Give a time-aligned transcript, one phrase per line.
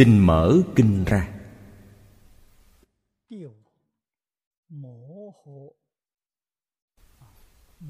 [0.00, 1.28] xin mở kinh ra.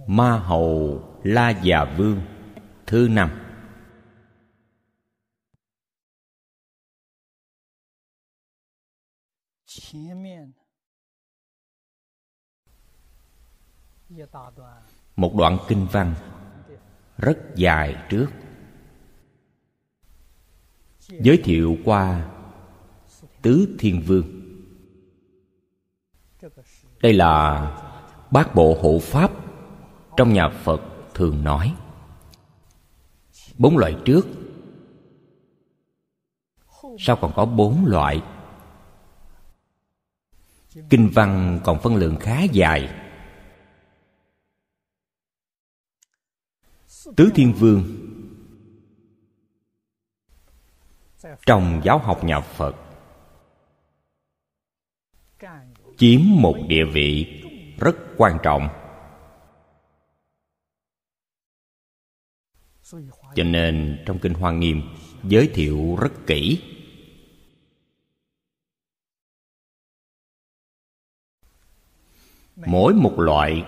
[0.06, 2.22] Ma hầu la già vương,
[2.86, 3.30] thứ năm.
[15.16, 16.14] Một đoạn kinh văn
[17.18, 18.26] rất dài trước
[21.10, 22.30] giới thiệu qua
[23.42, 24.24] tứ thiên vương.
[27.02, 27.60] Đây là
[28.30, 29.30] bát bộ hộ pháp
[30.16, 30.80] trong nhà phật
[31.14, 31.74] thường nói.
[33.58, 34.26] Bốn loại trước.
[36.98, 38.22] Sao còn có bốn loại?
[40.90, 42.94] Kinh văn còn phân lượng khá dài.
[47.16, 48.09] Tứ thiên vương
[51.46, 52.76] trong giáo học nhà phật.
[55.96, 57.42] Chiếm một địa vị
[57.78, 58.68] rất quan trọng.
[63.34, 64.82] Cho nên trong kinh hoa nghiêm
[65.22, 66.62] giới thiệu rất kỹ.
[72.56, 73.64] Mỗi một loại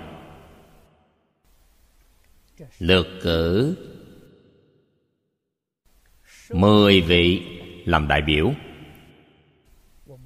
[2.79, 3.77] lượt cử
[6.53, 7.43] mười vị
[7.85, 8.53] làm đại biểu.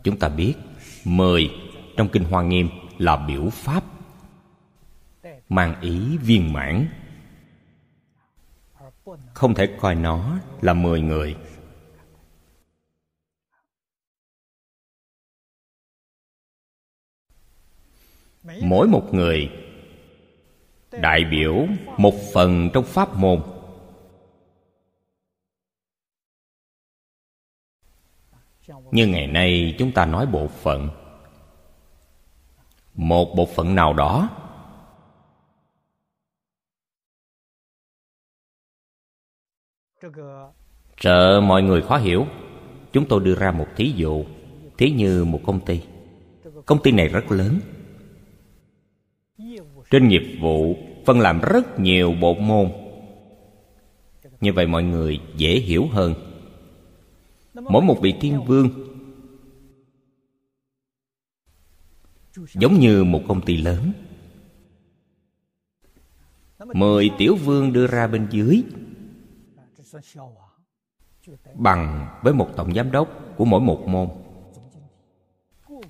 [0.05, 0.55] Chúng ta biết,
[1.05, 1.51] mười
[1.97, 2.69] trong kinh hoa nghiêm
[2.99, 3.85] là biểu pháp
[5.49, 6.89] mang ý viên mãn.
[9.35, 11.37] Không thể coi nó là mười người.
[18.61, 19.51] Mỗi một người
[20.91, 23.43] đại biểu một phần trong pháp môn.
[28.91, 30.89] Như ngày nay chúng ta nói bộ phận.
[32.95, 34.31] Một bộ phận nào đó?
[41.01, 42.27] Sợ mọi người khó hiểu,
[42.93, 44.25] chúng tôi đưa ra một thí dụ,
[44.79, 45.81] thí như một công ty.
[46.67, 47.61] Công ty này rất lớn.
[49.91, 52.71] Trên nghiệp vụ, phân làm rất nhiều bộ môn.
[54.41, 56.15] Như vậy mọi người dễ hiểu hơn
[57.63, 58.69] mỗi một vị thiên vương
[62.55, 63.93] giống như một công ty lớn.
[66.75, 68.65] Mười tiểu vương đưa ra bên dưới
[71.55, 74.09] bằng với một tổng giám đốc của mỗi một môn,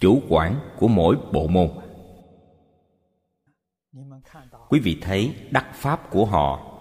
[0.00, 1.69] chủ quản của mỗi bộ môn.
[4.69, 6.72] Quý vị thấy đắc pháp của họ,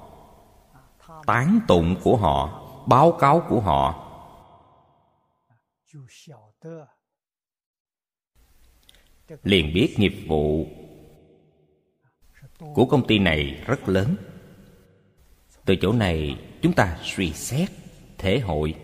[1.25, 4.04] tán tụng của họ, báo cáo của họ
[9.43, 10.67] liền biết nghiệp vụ
[12.73, 14.15] của công ty này rất lớn.
[15.65, 17.69] Từ chỗ này chúng ta suy xét
[18.17, 18.75] thể hội.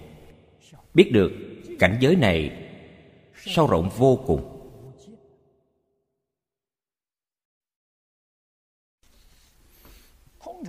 [0.94, 1.32] Biết được
[1.80, 2.68] cảnh giới này
[3.36, 4.58] sâu rộng vô cùng.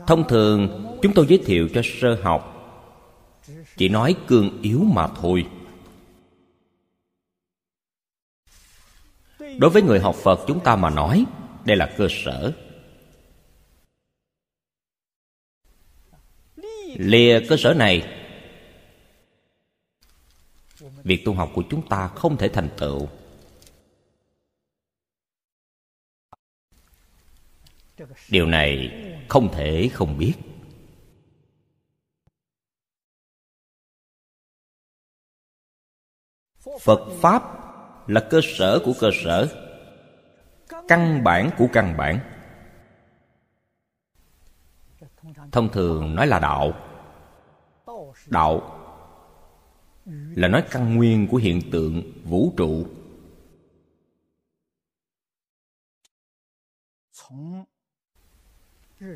[0.06, 2.48] Thông thường chúng tôi giới thiệu cho sơ học.
[3.76, 5.46] Chỉ nói cương yếu mà thôi
[9.58, 11.24] đối với người học phật chúng ta mà nói,
[11.64, 12.52] đây là cơ sở.
[16.96, 18.18] Lìa cơ sở này,
[20.80, 23.08] việc tu học của chúng ta không thể thành tựu.
[28.28, 28.90] Điều này
[29.28, 30.34] không thể không biết.
[36.80, 37.61] Phật pháp
[38.06, 39.48] là cơ sở của cơ sở.
[40.88, 42.20] Căn bản của căn bản.
[45.52, 46.72] Thông thường nói là đạo.
[48.26, 48.78] Đạo
[50.34, 52.86] là nói căn nguyên của hiện tượng vũ trụ.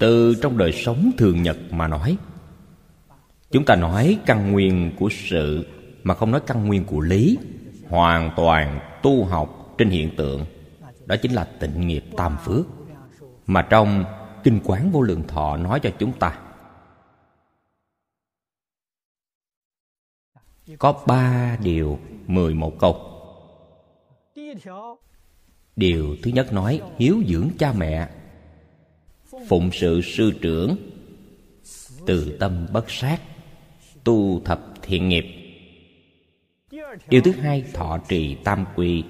[0.01, 2.17] Từ trong đời sống thường nhật mà nói,
[3.51, 5.67] chúng ta nói căn nguyên của sự
[6.03, 7.39] mà không nói căn nguyên của lý
[7.89, 10.47] hoàn toàn tu học trên hiện tượng,
[11.07, 12.67] đó chính là tịnh nghiệp tam phước.
[13.47, 14.05] Mà trong
[14.45, 16.39] kinh quán vô lượng thọ nói cho chúng ta,
[20.79, 22.97] có ba điều mười một câu.
[25.77, 28.09] Điều thứ nhất nói, hiếu dưỡng cha mẹ,
[29.49, 30.77] phụng sự sư trưởng,
[32.07, 33.21] từ tâm bất sát,
[34.05, 35.46] tu thập thiện nghiệp
[37.09, 39.05] điều thứ hai, thọ trì tam quy,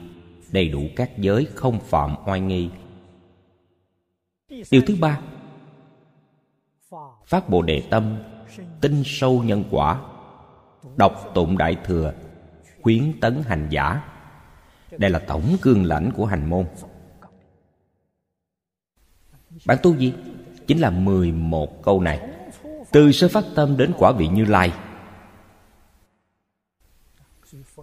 [0.53, 2.71] đầy đủ các giới không phạm oai nghi.
[4.71, 5.21] Điều thứ ba,
[7.27, 8.17] phát bồ đề tâm,
[8.81, 10.01] tinh sâu nhân quả,
[10.97, 12.13] đọc tụng đại thừa,
[12.83, 14.03] khuyến tấn hành giả.
[14.99, 16.67] Đây là tổng cương lãnh của hành môn.
[19.67, 20.13] Bạn tu gì
[20.67, 22.29] chính là 11 câu này.
[22.93, 24.73] Từ sơ phát tâm đến quả vị như lai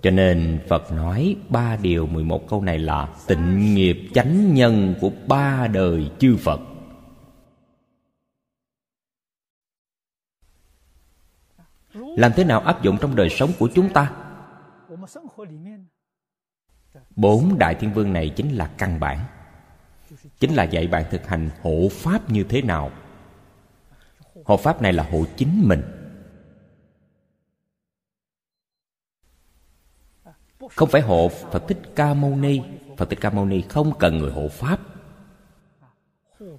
[0.02, 5.12] cho nên Phật nói ba điều 11 câu này là tịnh nghiệp chánh nhân của
[5.28, 6.60] ba đời chư Phật.
[11.94, 14.12] Làm thế nào áp dụng trong đời sống của chúng ta?
[17.16, 19.20] Bốn đại thiên vương này chính là căn bản,
[20.40, 22.92] Chính là dạy bạn thực hành hộ pháp như thế nào
[24.46, 25.82] Hộ pháp này là hộ chính mình
[30.76, 32.62] Không phải hộ Phật Thích Ca Mâu Ni.
[32.98, 34.80] Phật Thích Ca Mâu Ni không cần người hộ Pháp.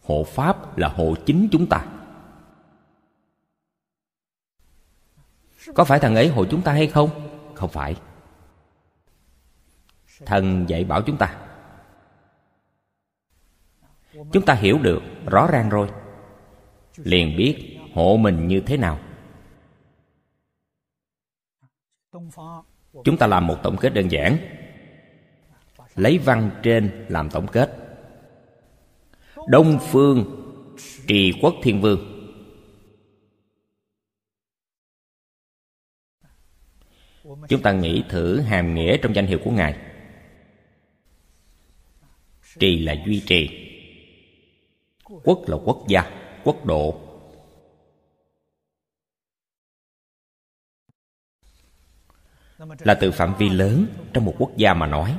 [0.03, 1.87] Hộ Pháp là hộ chính chúng ta.
[5.75, 7.11] Có phải thằng ấy hộ chúng ta hay không?
[7.55, 7.97] Không phải.
[10.27, 11.37] Thần dạy bảo chúng ta.
[14.33, 15.89] Chúng ta hiểu được, rõ ràng rồi.
[16.97, 18.99] Liền biết hộ mình như thế nào.
[23.05, 24.39] Chúng ta làm một tổng kết đơn giản.
[25.97, 27.77] Lấy văn trên làm tổng kết.
[29.49, 30.41] Đông phương
[31.07, 32.11] trì quốc thiên vương.
[37.49, 39.77] Chúng ta nghĩ thử hàm nghĩa trong danh hiệu của ngài.
[42.59, 43.49] Trì là duy trì.
[45.05, 46.11] Quốc là quốc gia,
[46.45, 47.04] quốc độ.
[52.79, 55.19] Là từ phạm vi lớn trong một quốc gia mà nói.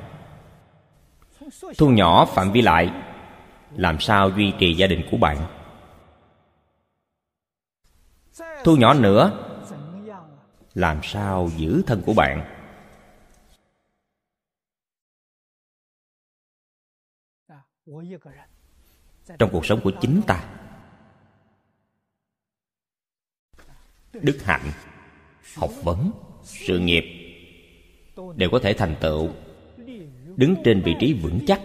[1.77, 2.91] Thu nhỏ phạm vi lại,
[3.71, 5.37] làm sao duy trì gia đình của bạn?
[8.63, 9.51] Thu nhỏ nữa,
[10.73, 12.51] làm sao giữ thân của bạn?
[19.39, 20.43] Trong cuộc sống của chính ta,
[24.13, 24.71] đức hạnh,
[25.55, 26.11] học vấn,
[26.43, 27.24] sự nghiệp
[28.35, 29.29] đều có thể thành tựu.
[30.35, 31.61] Đứng trên vị trí vững chắc.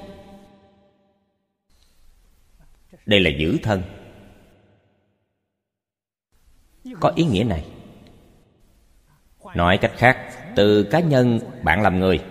[3.06, 3.82] Đây là giữ thân.
[7.00, 7.66] Có ý nghĩa này.
[9.54, 12.24] Nói cách khác, từ cá nhân bạn làm người,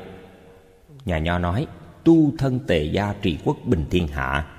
[1.06, 1.68] nhà nho nói,
[2.04, 4.56] tu thân tề gia trị quốc bình thiên hạ.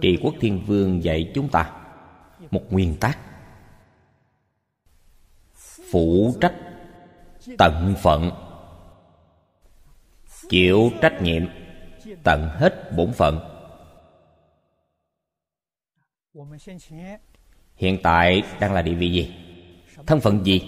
[0.00, 1.72] Trị quốc thiên vương dạy chúng ta
[2.50, 3.18] một nguyên tắc
[5.94, 6.54] phụ trách
[7.58, 8.30] tận phận.
[10.48, 11.42] Chịu trách nhiệm
[12.24, 13.40] tận hết bổn phận.
[17.74, 19.34] Hiện tại đang là địa vị gì?
[20.06, 20.62] Thân phận gì?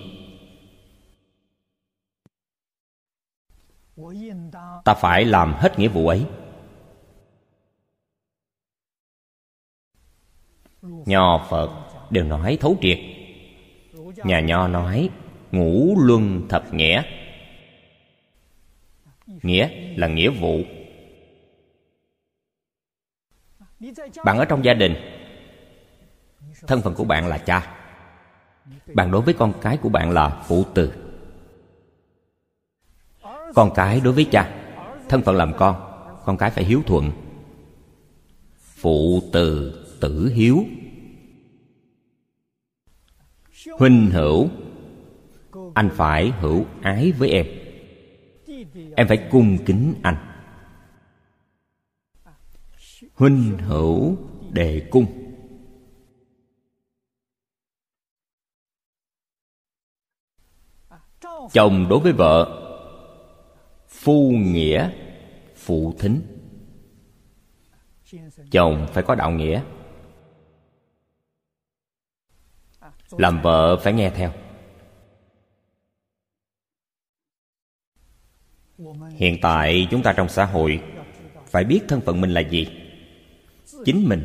[4.84, 6.26] Ta phải làm hết nghĩa vụ ấy.
[10.82, 11.70] Nho phật
[12.10, 13.15] đều nói thấu triệt
[14.24, 15.08] nhà nho nói,
[15.52, 17.02] ngũ luân thập nghĩa.
[19.26, 20.60] Nghĩa là nghĩa vụ.
[24.24, 24.94] Bạn ở trong gia đình,
[26.66, 27.72] thân phận của bạn là cha.
[28.94, 30.92] Bạn đối với con cái của bạn là phụ tử
[33.54, 34.50] con cái đối với cha,
[35.08, 35.76] thân phận làm con
[36.24, 37.12] con cái phải hiếu thuận.
[38.58, 40.64] Phụ tử tử hiếu
[43.78, 44.48] huynh hữu,
[45.74, 47.46] anh phải hữu ái với em.
[48.96, 50.16] Em phải cung kính anh.
[53.14, 54.16] Huynh hữu
[54.52, 55.06] đề cung.
[61.52, 62.62] Chồng đối với vợ,
[63.88, 64.90] phu nghĩa
[65.56, 66.22] phụ thính.
[68.50, 69.62] Chồng phải có đạo nghĩa.
[73.10, 74.32] Làm vợ phải nghe theo.
[79.10, 80.82] Hiện tại chúng ta trong xã hội
[81.46, 82.68] phải biết thân phận mình là gì.
[83.84, 84.22] Chính mình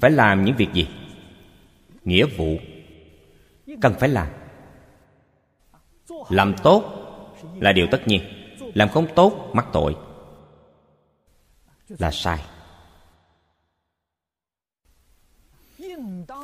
[0.00, 0.88] phải làm những việc gì.
[2.04, 2.56] Nghĩa vụ
[3.80, 4.28] cần phải làm.
[6.28, 6.84] Làm tốt
[7.60, 8.22] là điều tất nhiên,
[8.74, 9.96] làm không tốt mắc tội.
[11.88, 12.38] Là sai.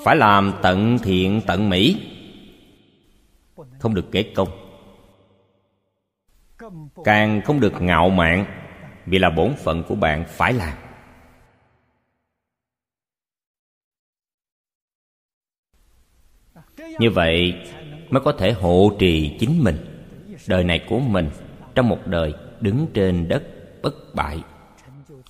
[0.05, 2.11] Phải làm tận thiện tận mỹ.
[3.79, 4.49] Không được kể công.
[7.05, 8.47] Càng không được ngạo mạn,
[9.07, 10.79] vì là bổn phận của bạn phải làm.
[16.99, 17.55] Như vậy
[18.11, 19.77] mới có thể hộ trì chính mình.
[20.47, 21.31] Đời này của mình
[21.75, 23.45] trong một đời đứng trên đất
[23.83, 24.43] bất bại.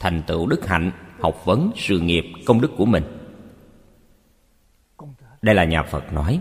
[0.00, 0.90] Thành tựu đức hạnh,
[1.20, 3.23] học vấn sự nghiệp công đức của mình
[5.44, 6.40] đây là nhà phật nói.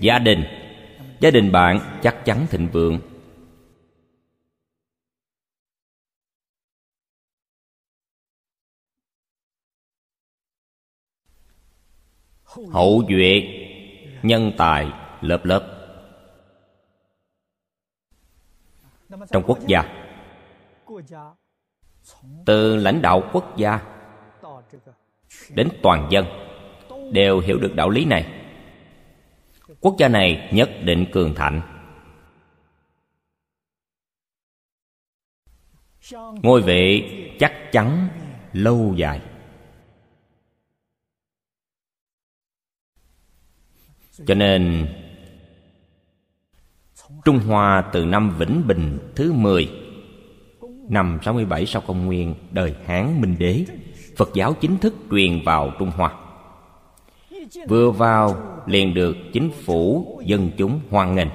[0.00, 0.44] Gia đình.
[1.20, 3.00] Gia đình bạn chắc chắn thịnh vượng.
[12.72, 13.42] Hậu duệ.
[14.22, 14.92] Nhân tài.
[15.20, 15.72] Lớp lớp.
[19.30, 19.82] Trong quốc gia.
[22.46, 23.95] Từ lãnh đạo quốc gia
[25.54, 26.26] đến toàn dân
[27.12, 28.32] đều hiểu được đạo lý này.
[29.80, 31.60] Quốc gia này nhất định cường thạnh.
[36.42, 37.04] Ngôi vị
[37.38, 38.08] chắc chắn
[38.52, 39.20] lâu dài.
[44.26, 44.86] Cho nên,
[47.24, 49.86] Trung Hoa từ năm Vĩnh Bình thứ 10
[50.88, 53.64] Năm 67 sau công nguyên đời Hán Minh Đế
[54.16, 56.14] Phật giáo chính thức truyền vào Trung Hoa.
[57.68, 61.28] Vừa vào, liền được chính phủ, dân chúng hoan nghênh.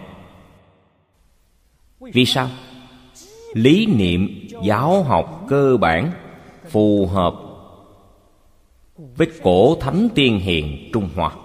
[1.99, 2.49] Vì sao?
[3.53, 6.11] Lý niệm giáo học cơ bản
[6.69, 7.33] phù hợp
[8.95, 11.35] với cổ thánh tiên hiền Trung Hoa.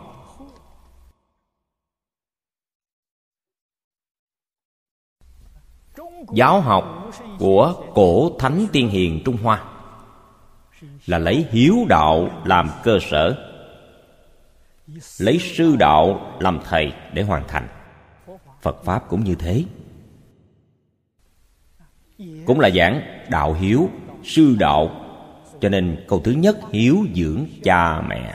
[6.32, 9.75] Giáo học của cổ thánh tiên hiền trung hoa
[11.06, 13.52] là lấy hiếu đạo làm cơ sở,
[15.18, 17.68] lấy sư đạo làm thầy để hoàn thành.
[18.62, 19.64] Phật pháp cũng như thế.
[22.46, 23.90] Cũng là giảng đạo hiếu,
[24.24, 25.02] sư đạo.
[25.60, 28.34] Cho nên câu thứ nhất, hiếu dưỡng cha mẹ.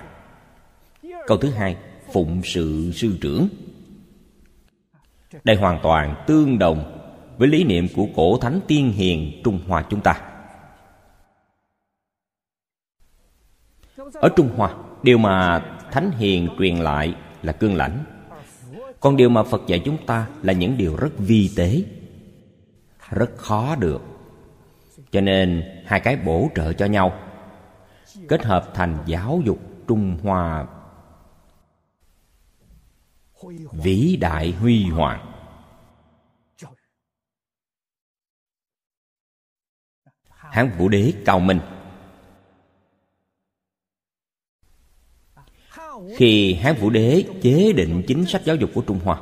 [1.27, 1.75] Câu thứ hai,
[2.13, 3.47] phụng sự sư trưởng.
[5.43, 6.97] Đây hoàn toàn tương đồng
[7.37, 10.30] với lý niệm của cổ thánh tiên hiền Trung Hoa chúng ta.
[14.13, 18.03] Ở Trung Hoa, điều mà Thánh Hiền truyền lại là cương lãnh.
[18.99, 21.83] Còn điều mà Phật dạy chúng ta là những điều rất vi tế,
[23.09, 24.01] rất khó được.
[25.11, 27.19] Cho nên hai cái bổ trợ cho nhau,
[28.27, 30.65] kết hợp thành giáo dục Trung Hoa
[33.71, 35.31] vĩ đại huy hoàng
[40.51, 41.59] hán vũ đế cao minh
[46.15, 49.21] khi hán vũ đế chế định chính sách giáo dục của trung hoa.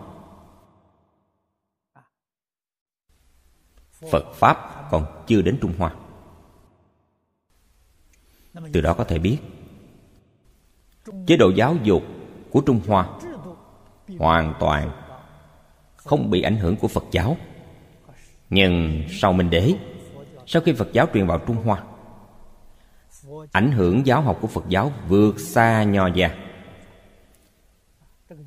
[4.12, 5.94] Phật pháp còn chưa đến trung hoa.
[8.74, 9.38] Từ đó có thể biết,
[11.28, 12.04] chế độ giáo dục
[12.50, 13.10] của trung hoa
[14.20, 14.92] hoàn toàn
[15.96, 17.38] không bị ảnh hưởng của phật giáo.
[18.50, 19.76] Nhưng sau minh đế,
[20.46, 21.84] sau khi Phật giáo truyền vào Trung Hoa,
[23.52, 26.49] ảnh hưởng giáo học của Phật giáo vượt xa nho gia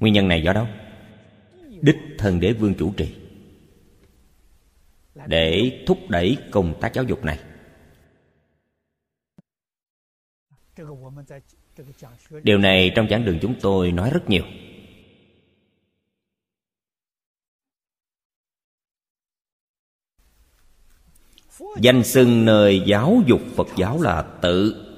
[0.02, 0.66] nguyên nhân này do đâu?
[1.80, 3.14] Đích thần đế vương chủ trì.
[5.26, 7.40] Để thúc đẩy công tác giáo dục này.
[12.42, 14.44] Điều này trong giảng đường chúng tôi nói rất nhiều.
[21.80, 24.88] Danh xưng nơi giáo dục phật giáo là tự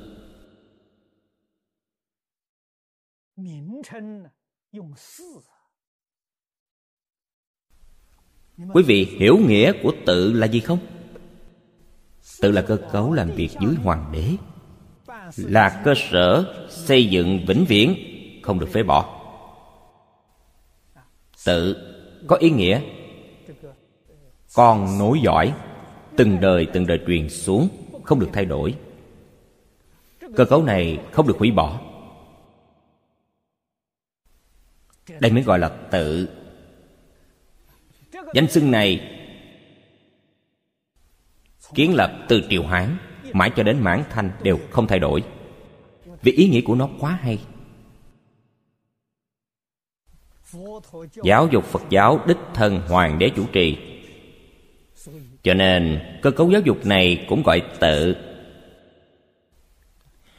[8.73, 10.79] quý vị hiểu nghĩa của tự là gì không?
[12.41, 14.31] Tự là cơ cấu làm việc dưới hoàng đế
[15.37, 17.95] là cơ sở xây dựng vĩnh viễn
[18.43, 19.21] không được phế bỏ.
[21.45, 21.77] Tự
[22.27, 22.81] có ý nghĩa.
[24.55, 25.55] Con nối dõi,
[26.17, 27.69] từng đời từng đời truyền xuống
[28.05, 28.75] không được thay đổi.
[30.37, 31.81] Cơ cấu này không được hủy bỏ.
[35.21, 36.29] Đây mới gọi là tự.
[38.35, 39.11] Danh xưng này
[41.75, 42.97] kiến lập từ triều hán,
[43.33, 45.23] mãi cho đến mãn thanh đều không thay đổi.
[46.23, 47.39] Vì ý nghĩa của nó quá hay.
[51.25, 53.79] Giáo dục phật giáo đích thân hoàng đế chủ trì.
[55.43, 58.17] Cho nên, cơ cấu giáo dục này cũng gọi tự.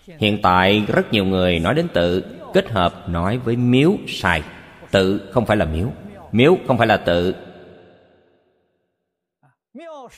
[0.06, 4.44] Hiện tại, rất nhiều người nói đến tự, kết hợp nói với miếu sai
[4.92, 5.92] tự không phải là miếu.
[6.32, 7.36] Miếu không phải là tự.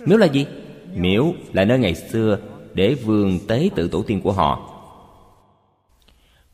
[0.05, 0.45] Miếu là gì?
[0.95, 2.39] Miếu là nơi ngày xưa
[2.73, 4.73] để vương tế tự tổ tiên của họ.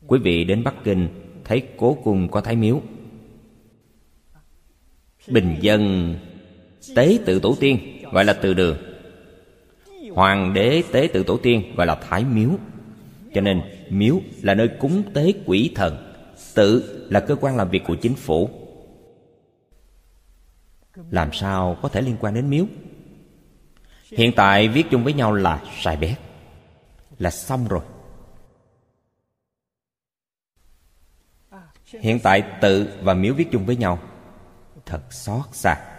[0.06, 1.08] Quý vị đến bắc kinh
[1.44, 2.82] thấy cố cung có thái miếu.
[5.28, 6.14] Bình dân,
[6.96, 7.78] tế tự tổ tiên
[8.12, 8.76] gọi là từ đường.
[10.14, 12.50] Hoàng đế tế tự tổ tiên gọi là thái miếu.
[13.34, 15.96] Cho nên miếu là nơi cúng tế quỷ thần,
[16.54, 18.50] tự là cơ quan làm việc của chính phủ.
[21.10, 22.64] Làm sao có thể liên quan đến miếu?
[24.04, 26.18] Hiện tại viết chung với nhau là sai bét,
[27.18, 27.84] là xong rồi.
[32.00, 33.98] Hiện tại tự và miếu viết chung với nhau,
[34.86, 35.90] thật xót xa.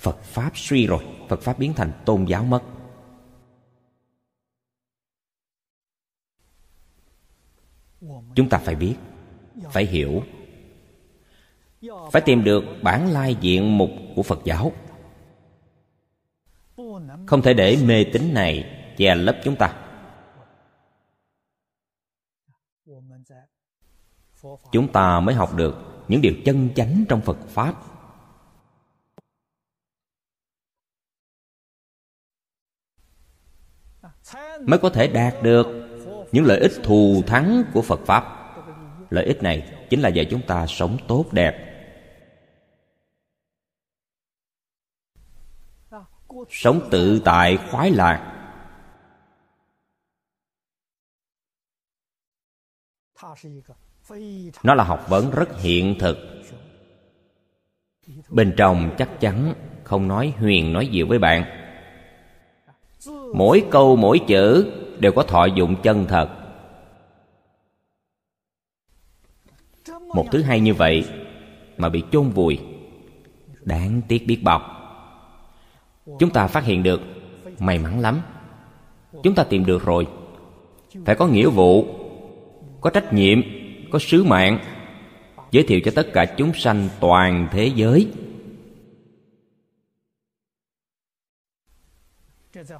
[0.00, 2.62] Phật pháp suy rồi, phật pháp biến thành tôn giáo mất.
[8.34, 8.94] Chúng ta phải biết,
[9.70, 10.22] phải hiểu,
[12.12, 14.72] phải tìm được bản lai diện mục của phật giáo.
[17.26, 19.78] Không thể để mê tín này che lấp chúng ta.
[24.72, 25.74] Chúng ta mới học được
[26.08, 27.74] những điều chân chánh trong phật pháp.
[34.60, 35.81] Mới có thể đạt được
[36.32, 38.38] những lợi ích thù thắng của phật pháp.
[39.10, 41.68] Lợi ích này chính là dạy chúng ta sống tốt đẹp.
[46.50, 48.28] Sống tự tại, khoái lạc.
[54.62, 56.16] Nó là học vấn rất hiện thực.
[58.28, 61.44] Bên trong chắc chắn không nói huyền nói gì với bạn.
[63.34, 66.28] Mỗi câu, mỗi chữ đều có thọ dụng chân thật.
[70.14, 71.04] Một thứ hay như vậy
[71.76, 72.58] mà bị chôn vùi,
[73.60, 74.60] đáng tiếc biết bao.
[76.18, 77.00] Chúng ta phát hiện được,
[77.58, 78.20] may mắn lắm.
[79.22, 80.06] Chúng ta tìm được rồi.
[81.04, 81.86] Phải có nghĩa vụ,
[82.80, 83.42] có trách nhiệm,
[83.90, 84.58] có sứ mạng,
[85.50, 88.08] giới thiệu cho tất cả chúng sanh toàn thế giới.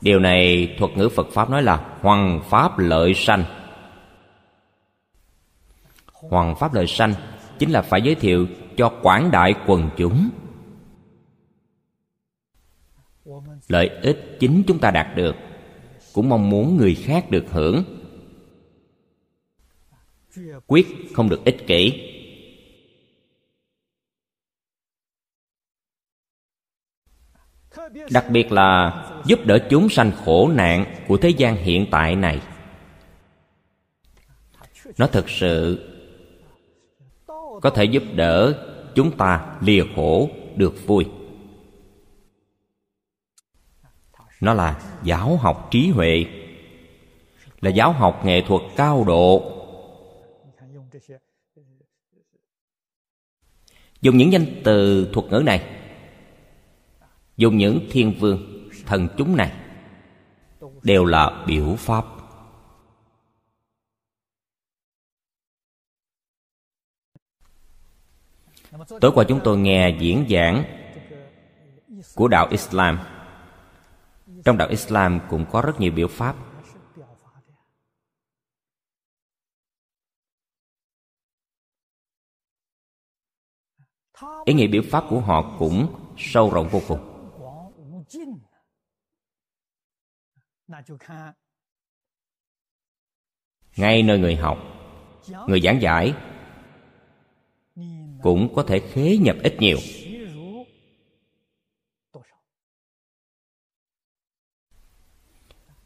[0.01, 3.45] Điều này thuật ngữ phật pháp nói là hoằng pháp lợi sanh.
[6.13, 7.15] Hoằng pháp lợi sanh
[7.59, 10.31] chính là phải giới thiệu cho quảng đại quần chúng.
[13.69, 15.37] Lợi ích chính chúng ta đạt được,
[16.13, 17.85] cũng mong muốn người khác được hưởng.
[20.67, 22.12] Quyết không được ích kỷ.
[28.11, 28.93] Đặc biệt là
[29.25, 32.41] giúp đỡ chúng sanh khổ nạn của thế gian hiện tại này.
[34.99, 35.89] Nó thực sự
[37.63, 38.55] có thể giúp đỡ
[38.95, 41.05] chúng ta lìa khổ được vui.
[44.41, 46.27] Nó là giáo học trí huệ.
[47.61, 49.59] Là giáo học nghệ thuật cao độ.
[54.01, 55.82] Dùng những danh từ thuật ngữ này
[57.43, 59.53] dùng những thiên vương, thần chúng này
[60.83, 62.05] đều là biểu pháp.
[69.01, 70.65] Tối qua chúng tôi nghe diễn giảng
[72.15, 72.99] của đạo islam.
[74.45, 76.37] Trong đạo islam cũng có rất nhiều biểu pháp.
[84.45, 87.12] Ý nghĩa biểu pháp của họ cũng sâu rộng vô cùng.
[93.77, 94.59] Ngay nơi người học,
[95.49, 96.15] người giảng giải
[98.23, 99.79] cũng có thể khế nhập ít nhiều.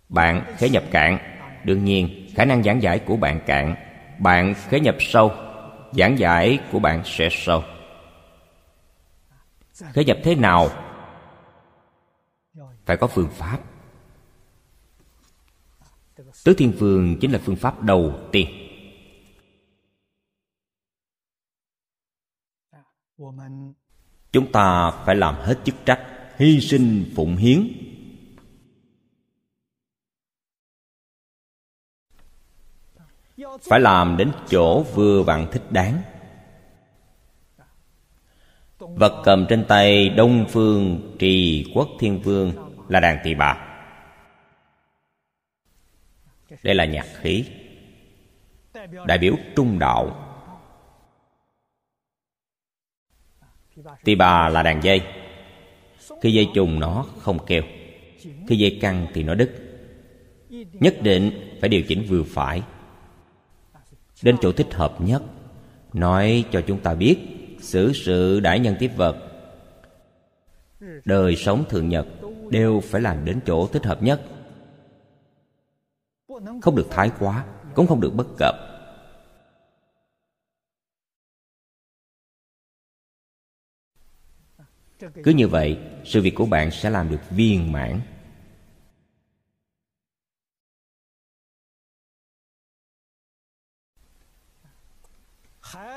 [0.09, 1.18] Bạn khế nhập cạn,
[1.64, 3.75] đương nhiên, khả năng giảng giải của bạn cạn.
[4.18, 5.33] Bạn khế nhập sâu,
[5.92, 7.62] giảng giải của bạn sẽ sâu.
[9.92, 10.68] Khế nhập thế nào?
[12.85, 13.59] Phải có phương pháp
[16.46, 18.46] tứ thiên vương chính là phương pháp đầu tiên.
[24.32, 26.00] Chúng ta phải làm hết chức trách,
[26.37, 27.68] hy sinh phụng hiến.
[33.62, 36.02] Phải làm đến chỗ vừa vặn thích đáng.
[38.78, 42.52] Vật cầm trên tay đông phương trì quốc thiên vương
[42.88, 43.65] là đàn tỳ bà
[46.62, 47.44] đây là nhạc khí.
[49.06, 50.22] Đại biểu trung đạo.
[54.04, 55.02] Tỳ bà là đàn dây.
[56.22, 57.62] Khi dây trùng nó không kêu,
[58.48, 59.50] khi dây căng thì nó đứt.
[60.72, 62.62] Nhất định phải điều chỉnh vừa phải.
[64.22, 65.22] Đến chỗ thích hợp nhất,
[65.92, 67.16] nói cho chúng ta biết
[67.61, 69.16] xử sự đại nhân tiếp vật.
[71.04, 72.06] Đời sống thường nhật
[72.50, 74.22] đều phải làm đến chỗ thích hợp nhất
[76.62, 78.55] không được thái quá, cũng không được bất cập.
[84.99, 88.01] Cứ như vậy, sự việc của bạn sẽ làm được viên mãn.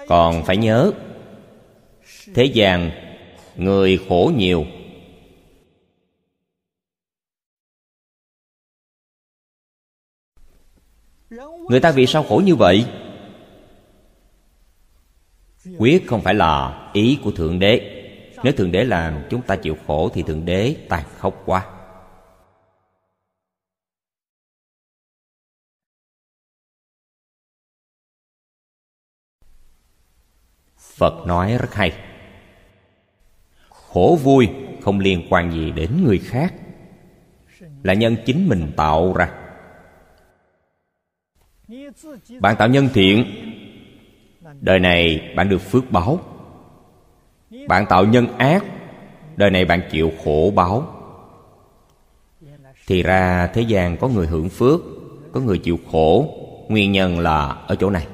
[0.08, 0.91] Còn phải nhớ,
[2.34, 2.91] thế gian
[3.56, 4.65] người khổ nhiều
[11.69, 12.86] người ta vì sao khổ như vậy?
[15.77, 17.95] Quyết không phải là ý của thượng đế.
[18.43, 21.65] Nếu thượng đế làm chúng ta chịu khổ thì thượng đế tàn khốc quá.
[30.77, 31.91] Phật nói rất hay.
[33.69, 34.49] Khổ vui
[34.82, 36.53] không liên quan gì đến người khác.
[37.84, 39.48] Là nhân chính mình tạo ra
[42.39, 43.25] bạn tạo nhân thiện.
[44.62, 46.19] Đời này bạn được phước báo.
[47.67, 48.63] Bạn tạo nhân ác.
[49.36, 50.95] Đời này bạn chịu khổ báo.
[52.88, 54.82] Thì ra thế gian có người hưởng phước,
[55.32, 56.36] có người chịu khổ.
[56.69, 58.08] Nguyên nhân là ở chỗ này.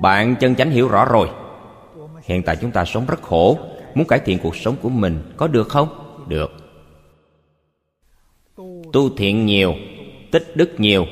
[0.00, 1.28] Bạn chân chánh hiểu rõ rồi.
[2.24, 3.58] Hiện tại chúng ta sống rất khổ.
[3.94, 5.88] Muốn cải thiện cuộc sống của mình có được không?
[6.28, 6.50] Được.
[8.92, 9.74] Tu thiện nhiều
[10.30, 11.06] tích đức nhiều.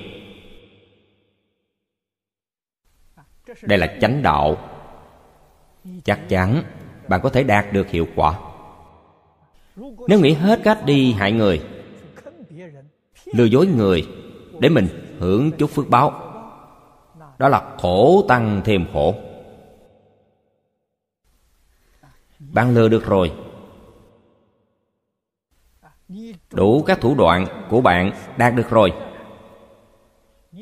[3.63, 4.57] Đây là chánh đạo.
[6.05, 6.63] Chắc chắn
[7.09, 8.39] bạn có thể đạt được hiệu quả.
[10.09, 11.63] Nếu nghĩ hết cách đi, hại người.
[13.25, 14.07] Lừa dối người
[14.61, 16.23] để mình hưởng chút phước báo.
[17.39, 19.15] Đó là khổ tăng thêm khổ.
[22.39, 23.33] Bạn lừa được rồi
[26.53, 28.93] đủ các thủ đoạn của bạn đạt được rồi.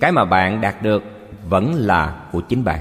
[0.01, 1.03] Cái mà bạn đạt được
[1.49, 2.81] vẫn là của chính bạn.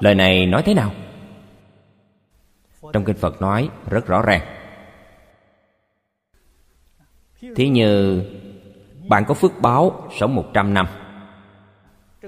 [0.00, 0.92] Lời này nói thế nào?
[2.92, 4.40] Trong kinh phật nói rất rõ ràng.
[7.56, 8.22] Thí như,
[9.08, 10.86] bạn có phước báo sống một trăm năm.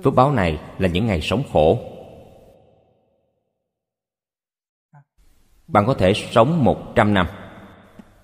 [0.04, 1.95] Phước báo này là những ngày sống khổ.
[5.68, 7.26] Bạn có thể sống một trăm năm.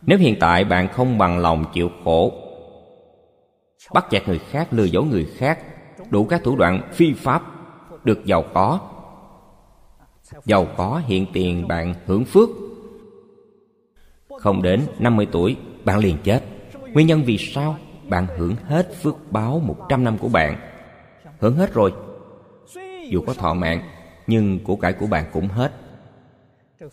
[0.02, 2.33] Nếu hiện tại bạn không bằng lòng chịu khổ,
[3.94, 5.59] bắt chẹt người khác, lừa dối người khác,
[6.11, 7.42] đủ các thủ đoạn phi pháp,
[8.05, 8.81] được giàu có.
[10.44, 12.48] Giàu có hiện tiền bạn hưởng phước.
[14.38, 16.42] Không đến 50 tuổi, bạn liền chết.
[16.92, 17.76] Nguyên nhân vì sao?
[18.09, 20.57] Bạn hưởng hết phước báo 100 năm của bạn.
[21.38, 21.92] Hưởng hết rồi.
[23.09, 23.83] Dù có thọ mạng,
[24.26, 25.72] Nhưng của cải của bạn cũng hết.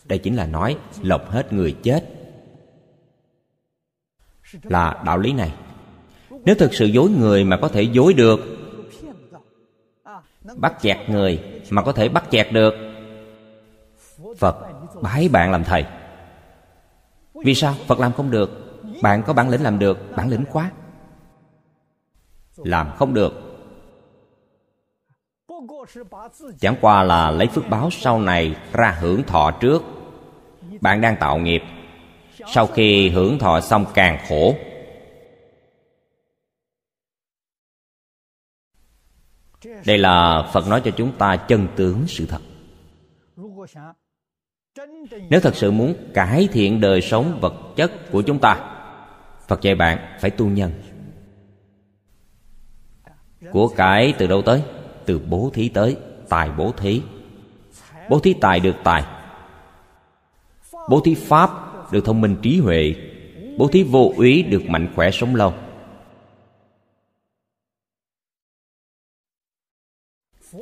[0.06, 2.04] Đây chính là nói, lọc hết người chết.
[4.64, 5.54] Là đạo lý này.
[6.30, 8.40] Nếu thực sự dối người mà có thể dối được,
[10.56, 12.74] Bắt chẹt người mà có thể bắt chẹt được,
[14.38, 14.56] Phật
[15.02, 15.86] bái bạn làm thầy.
[17.34, 17.76] Vì sao?
[17.88, 18.50] Phật làm không được.
[19.02, 20.72] Bạn có bản lĩnh làm được, Bản lĩnh quá.
[22.58, 23.49] Làm không được.
[26.60, 29.84] Chẳng qua là lấy phước báo sau này ra hưởng thọ trước.
[30.82, 31.62] Bạn đang tạo nghiệp.
[32.54, 34.56] Sau khi hưởng thọ xong càng khổ.
[39.86, 42.42] Đây là Phật nói cho chúng ta chân tướng sự thật.
[45.30, 48.76] Nếu thật sự muốn cải thiện đời sống vật chất của chúng ta,
[49.48, 50.72] phật dạy bạn phải tu nhân.
[53.52, 54.64] Của cải từ đâu tới?
[55.10, 55.98] Từ bố thí tới,
[56.30, 57.02] tài bố thí.
[58.10, 59.04] Bố thí tài được tài.
[60.90, 61.52] Bố thí pháp
[61.92, 62.96] được thông minh trí huệ.
[63.58, 65.54] Bố thí vô úy được mạnh khỏe sống lâu.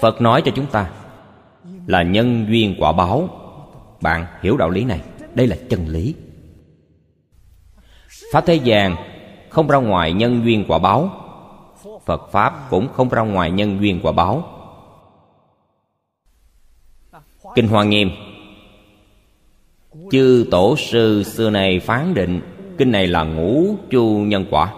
[0.02, 0.92] Phật nói cho chúng ta
[1.88, 3.30] là nhân duyên quả báo.
[4.02, 5.02] Bạn hiểu đạo lý này.
[5.34, 6.16] Đây là chân lý.
[8.32, 8.96] Pháp thế gian
[9.50, 11.27] không ra ngoài nhân duyên quả báo
[12.08, 14.44] phật pháp cũng không ra ngoài nhân duyên quả báo.
[17.56, 18.12] Kinh hoa nghiêm.
[20.12, 22.42] Chư tổ sư xưa này phán định,
[22.78, 24.74] kinh này là ngũ chu nhân quả.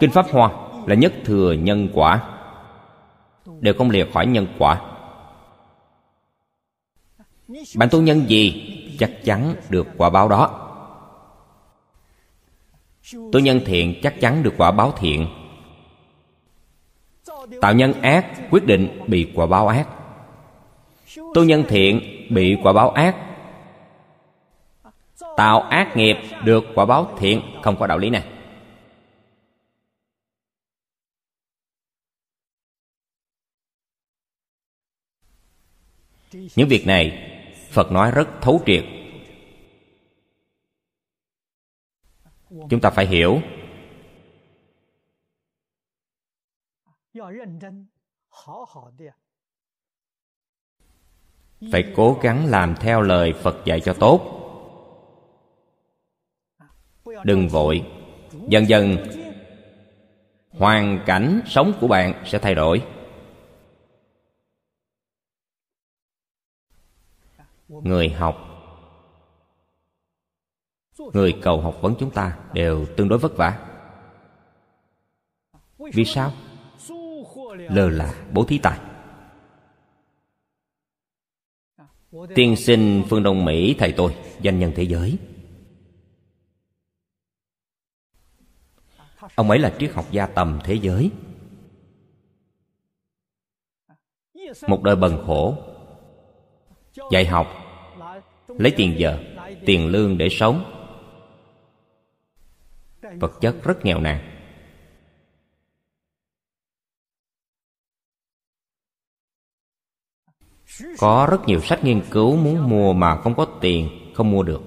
[0.00, 0.50] Kinh pháp hoa
[0.86, 2.22] là nhất thừa nhân quả.
[3.60, 4.80] Đều không liệt khỏi nhân quả.
[7.76, 10.63] Bạn tu nhân gì chắc chắn được quả báo đó
[13.12, 15.26] tôi nhân thiện chắc chắn được quả báo thiện.
[17.60, 19.88] Tạo nhân ác quyết định bị quả báo ác.
[21.34, 23.16] Tôi nhân thiện bị quả báo ác.
[25.36, 28.24] Tạo ác nghiệp được quả báo thiện không có đạo lý này
[36.56, 37.30] những việc này
[37.70, 38.84] phật nói rất thấu triệt.
[42.70, 43.40] Chúng ta phải hiểu.
[51.72, 54.40] Phải cố gắng làm theo lời phật dạy cho tốt.
[57.24, 57.86] Đừng vội.
[58.48, 58.96] Dần dần,
[60.50, 62.86] hoàn cảnh sống của bạn sẽ thay đổi.
[67.68, 68.53] Người học
[71.12, 73.58] người cầu học vấn chúng ta đều tương đối vất vả.
[75.78, 76.32] Vì sao?
[77.56, 78.78] Lơ là bố thí tài.
[82.34, 85.18] Tiên sinh phương đông mỹ, thầy tôi, danh nhân thế giới.
[89.34, 91.10] Ông ấy là triết học gia tầm thế giới.
[94.66, 95.56] Một đời bần khổ.
[97.10, 97.46] Dạy học.
[98.48, 99.18] Lấy tiền giờ
[99.66, 100.73] tiền lương để sống
[103.20, 104.30] vật chất rất nghèo nàn.
[110.98, 114.62] Có rất nhiều sách nghiên cứu muốn mua mà không có tiền, không mua được.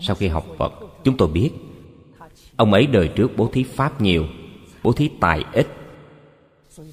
[0.00, 0.72] Sau khi học phật,
[1.04, 1.50] chúng tôi biết,
[2.56, 4.26] ông ấy đời trước bố thí pháp nhiều,
[4.82, 5.66] bố thí tài ít.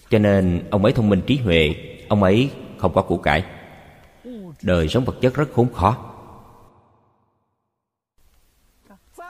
[0.09, 1.75] Cho nên ông ấy thông minh trí huệ,
[2.09, 3.45] ông ấy không có củ cải.
[4.61, 6.14] Đời sống vật chất rất khốn khó.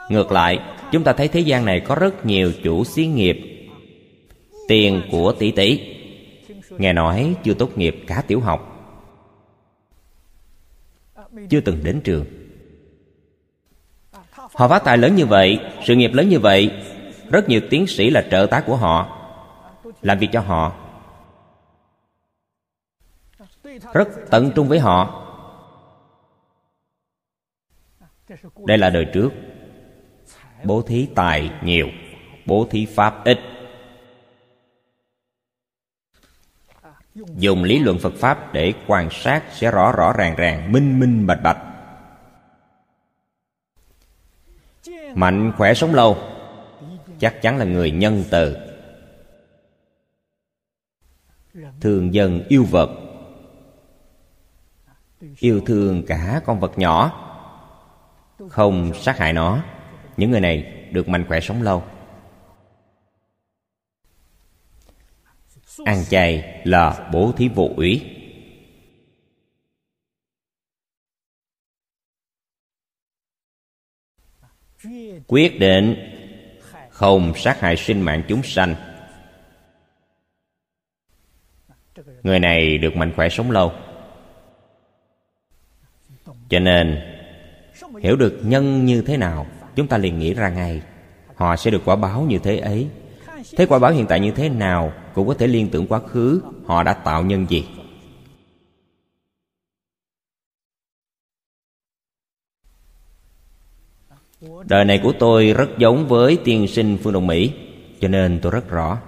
[0.08, 0.58] Ngược lại,
[0.92, 3.38] chúng ta thấy thế gian này có rất nhiều chủ xí nghiệp.
[4.68, 5.96] Tiền của tỷ tỷ.
[6.70, 8.72] Nghe nói chưa tốt nghiệp cả tiểu học.
[11.50, 12.24] Chưa từng đến trường.
[14.36, 16.70] Họ phát tài lớn như vậy, sự nghiệp lớn như vậy,
[17.30, 19.18] rất nhiều tiến sĩ là trợ tá của họ,
[20.02, 20.72] làm việc cho họ.
[23.92, 25.22] Rất tận trung với họ.
[28.66, 29.30] Đây là đời trước
[30.66, 31.88] bố thí tài nhiều,
[32.46, 33.38] bố thí pháp ít.
[37.14, 41.26] Dùng lý luận phật pháp để quan sát sẽ rõ rõ ràng ràng, minh minh
[41.26, 41.58] bạch bạch.
[45.14, 46.18] Mạnh khỏe sống lâu,
[47.18, 48.56] chắc chắn là người nhân từ.
[51.80, 52.90] Thường dân yêu vật
[55.38, 57.22] yêu thương cả con vật nhỏ,
[58.48, 59.62] không sát hại nó
[60.16, 61.84] những người này được mạnh khỏe sống lâu.
[65.84, 68.12] Ăn chay là bố thí vô ủy.
[75.26, 76.12] Quyết định
[76.90, 78.74] không sát hại sinh mạng chúng sanh.
[82.22, 83.72] Người này được mạnh khỏe sống lâu.
[86.48, 87.02] Cho nên,
[88.02, 89.46] hiểu được nhân như thế nào?
[89.76, 90.82] Chúng ta liền nghĩ ra ngay.
[91.34, 92.88] Họ sẽ được quả báo như thế ấy.
[93.56, 96.42] Thế quả báo hiện tại như thế nào cũng có thể liên tưởng quá khứ
[96.66, 97.68] họ đã tạo nhân gì.
[104.68, 107.52] Đời này của tôi rất giống với tiên sinh phương đông mỹ,
[108.00, 108.98] cho nên tôi rất rõ.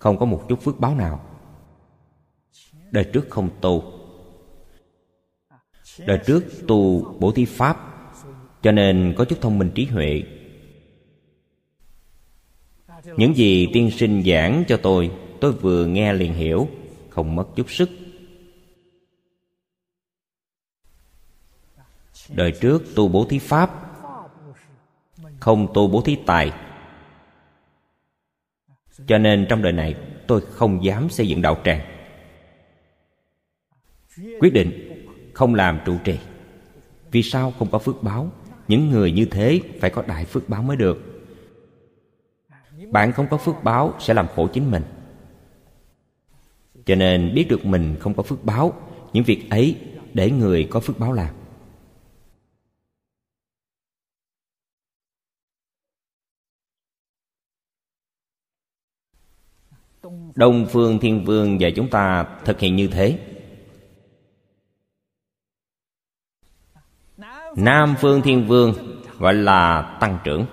[0.00, 1.24] Không có một chút phước báo nào.
[2.90, 3.92] Đời trước không tu.
[5.98, 7.95] Đời trước tu bổ thí pháp
[8.66, 10.22] cho nên có chút thông minh trí huệ.
[13.16, 16.68] Những gì tiên sinh giảng cho tôi tôi vừa nghe liền hiểu,
[17.08, 17.90] không mất chút sức.
[22.28, 23.70] Đời trước tu bố thí pháp,
[25.40, 26.52] không tu bố thí tài.
[29.06, 29.94] Cho nên trong đời này,
[30.26, 31.80] tôi không dám xây dựng đạo tràng.
[34.40, 35.02] Quyết định
[35.34, 36.18] không làm trụ trì.
[37.10, 38.32] Vì sao không có phước báo?
[38.68, 40.98] Những người như thế phải có đại phước báo mới được.
[42.90, 44.82] Bạn không có phước báo sẽ làm khổ chính mình.
[46.86, 48.72] Cho nên biết được mình không có phước báo,
[49.12, 49.76] những việc ấy
[50.14, 51.34] để người có phước báo làm.
[60.34, 63.35] Đông phương, thiên vương dạy chúng ta thực hiện như thế.
[67.56, 68.74] Nam phương thiên vương,
[69.18, 70.46] gọi là tăng trưởng.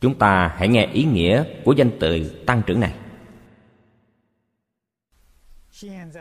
[0.00, 2.94] Chúng ta hãy nghe ý nghĩa của danh từ tăng trưởng này.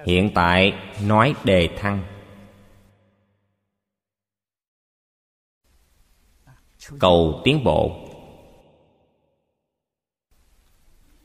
[0.05, 2.03] Hiện tại, nói đề thăng.
[6.99, 8.07] Cầu tiến bộ.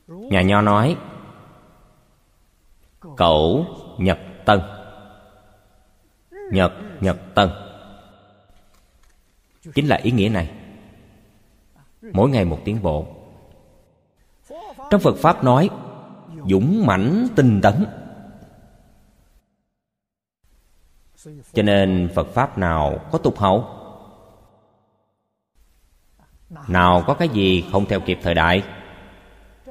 [0.07, 0.97] Nhà nho nói,
[3.17, 3.65] cẩu
[3.97, 4.61] nhập tân.
[6.51, 7.49] Nhật nhật tân.
[9.75, 10.51] Chính là ý nghĩa này.
[12.01, 13.07] Mỗi ngày một tiến bộ.
[14.89, 15.69] Trong phật pháp nói,
[16.49, 17.85] dũng mãnh tinh tấn.
[21.53, 23.67] Cho nên phật pháp nào có tục hậu?
[26.67, 28.63] Nào có cái gì không theo kịp thời đại?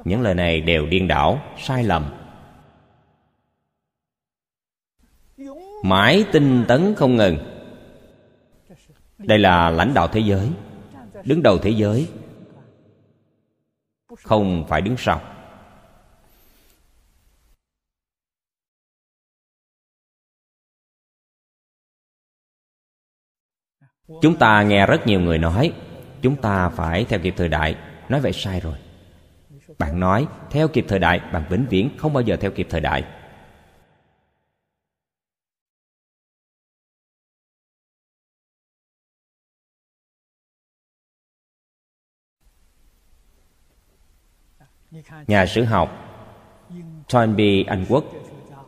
[0.05, 2.05] Những lời này đều điên đảo, sai lầm.
[5.89, 7.37] Mãi tinh tấn không ngừng.
[9.17, 10.49] Đây là lãnh đạo thế giới,
[11.25, 12.09] đứng đầu thế giới.
[14.23, 15.21] Không phải đứng sau.
[24.21, 25.73] Chúng ta nghe rất nhiều người nói,
[26.21, 27.75] chúng ta phải theo kịp thời đại.
[28.09, 28.75] Nói vậy sai rồi.
[29.77, 32.81] Bạn nói, theo kịp thời đại, bạn vĩnh viễn không bao giờ theo kịp thời
[32.81, 33.03] đại.
[45.27, 45.89] Nhà sử học
[47.09, 48.03] Toynbee Anh Quốc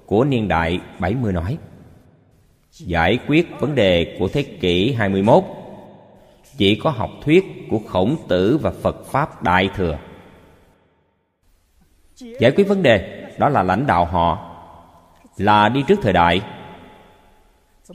[0.05, 1.57] của niên đại 70 nói,
[2.71, 5.43] Giải quyết vấn đề của thế kỷ 21
[6.57, 9.97] Chỉ có học thuyết của khổng tử và Phật Pháp Đại Thừa.
[12.39, 14.45] Giải quyết vấn đề, đó là lãnh đạo họ,
[15.37, 16.41] Là đi trước thời đại.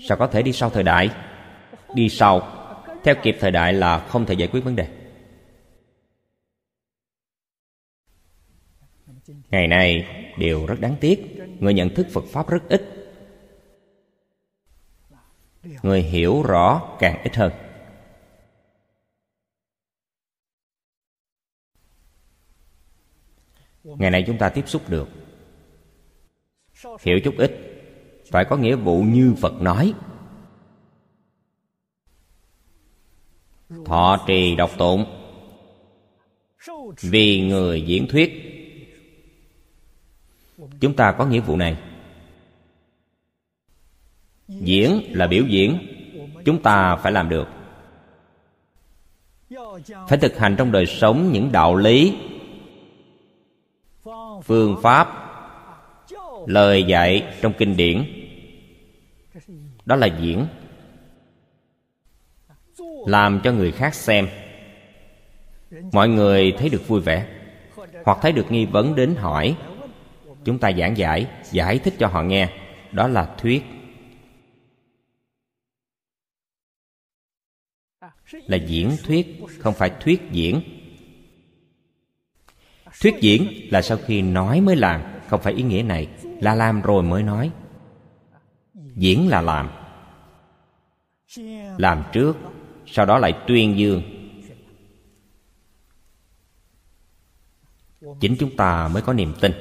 [0.08, 1.10] Sao có thể đi sau thời đại?
[1.94, 2.42] Đi sau,
[3.04, 5.03] Theo kịp thời đại là không thể giải quyết vấn đề.
[9.50, 10.06] Ngày nay
[10.38, 11.36] đều rất đáng tiếc.
[11.60, 12.82] Người nhận thức phật pháp rất ít.
[15.82, 17.52] Người hiểu rõ càng ít hơn.
[23.84, 25.08] Ngày nay chúng ta tiếp xúc được.
[27.00, 27.52] Hiểu chút ít.
[28.30, 29.94] Phải có nghĩa vụ như phật nói.
[33.84, 35.04] Thọ trì độc tụng.
[37.00, 38.53] Vì người diễn thuyết
[40.80, 41.76] chúng ta có nghĩa vụ này.
[44.48, 45.78] Diễn là biểu diễn.
[46.44, 47.48] Chúng ta phải làm được.
[50.08, 52.16] Phải thực hành trong đời sống những đạo lý,
[54.42, 55.08] phương pháp,
[56.46, 58.04] lời dạy trong kinh điển.
[59.84, 60.46] Đó là diễn.
[63.06, 64.28] Làm cho người khác xem.
[65.92, 67.26] Mọi người thấy được vui vẻ
[68.04, 69.56] hoặc thấy được nghi vấn đến hỏi
[70.44, 72.48] chúng ta giảng giải giải thích cho họ nghe.
[72.92, 73.62] Đó là thuyết
[78.32, 80.60] là diễn thuyết, không phải thuyết diễn.
[83.00, 86.08] Thuyết diễn là sau khi nói mới làm, không phải ý nghĩa này.
[86.40, 87.50] Là làm rồi mới nói.
[88.74, 89.70] Diễn là làm.
[91.78, 92.36] Làm trước,
[92.86, 94.02] sau đó lại tuyên dương.
[98.20, 99.52] Chính chúng ta mới có niềm tin.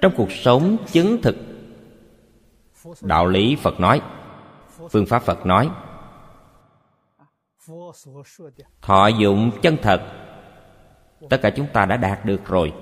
[0.00, 1.36] Trong cuộc sống chứng thực,
[3.00, 4.00] đạo lý phật nói,
[4.90, 5.70] phương pháp phật nói,
[8.82, 10.02] thọ dụng chân thật,
[11.30, 12.72] tất cả chúng ta đã đạt được rồi.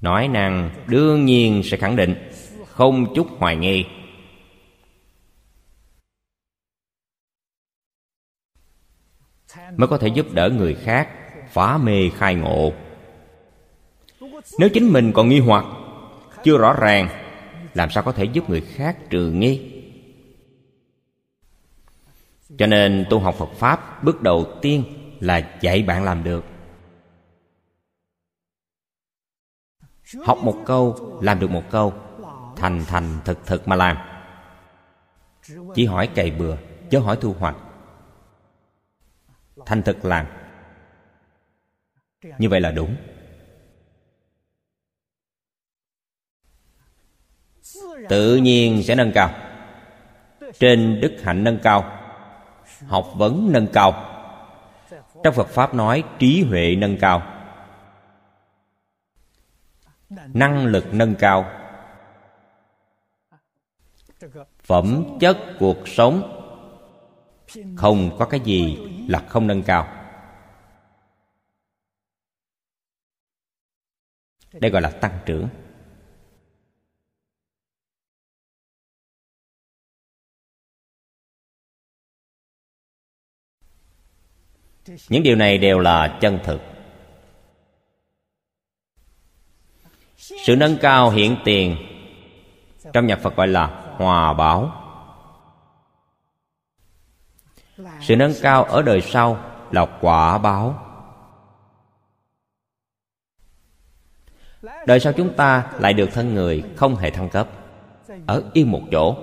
[0.00, 2.30] Nói năng đương nhiên sẽ khẳng định,
[2.66, 3.84] không chút hoài nghi.
[9.76, 11.08] Mới có thể giúp đỡ người khác
[11.48, 12.72] phá mê khai ngộ
[14.58, 15.64] nếu chính mình còn nghi hoặc,
[16.44, 17.08] chưa rõ ràng,
[17.74, 19.72] làm sao có thể giúp người khác trừ nghi?
[22.58, 24.84] Cho nên tu học phật pháp bước đầu tiên
[25.20, 26.44] là dạy bạn làm được.
[30.24, 31.92] Học một câu, làm được một câu,
[32.56, 33.96] thành thành thực thực mà làm.
[35.74, 36.56] Chỉ hỏi cày bừa,
[36.90, 37.56] chớ hỏi thu hoạch.
[39.66, 40.26] Thành thực làm.
[42.38, 42.96] Như vậy là đúng.
[48.08, 49.30] Tự nhiên sẽ nâng cao.
[50.58, 51.92] Trên đức hạnh nâng cao,
[52.86, 54.12] học vấn nâng cao.
[55.24, 57.22] Trong phật pháp nói trí huệ nâng cao,
[60.10, 61.50] năng lực nâng cao.
[64.62, 66.32] Phẩm chất cuộc sống
[67.76, 68.78] không có cái gì
[69.08, 69.88] là không nâng cao.
[74.52, 75.48] Đây gọi là tăng trưởng.
[85.08, 86.60] Những điều này đều là chân thực.
[90.16, 91.76] Sự nâng cao hiện tiền
[92.92, 93.66] trong nhà phật gọi là
[93.96, 94.82] hòa bảo.
[98.00, 99.38] Sự nâng cao ở đời sau
[99.70, 100.82] là quả báo.
[104.86, 107.48] Đời sau chúng ta lại được thân người không hề thăng cấp,
[108.26, 109.16] ở yên một chỗ.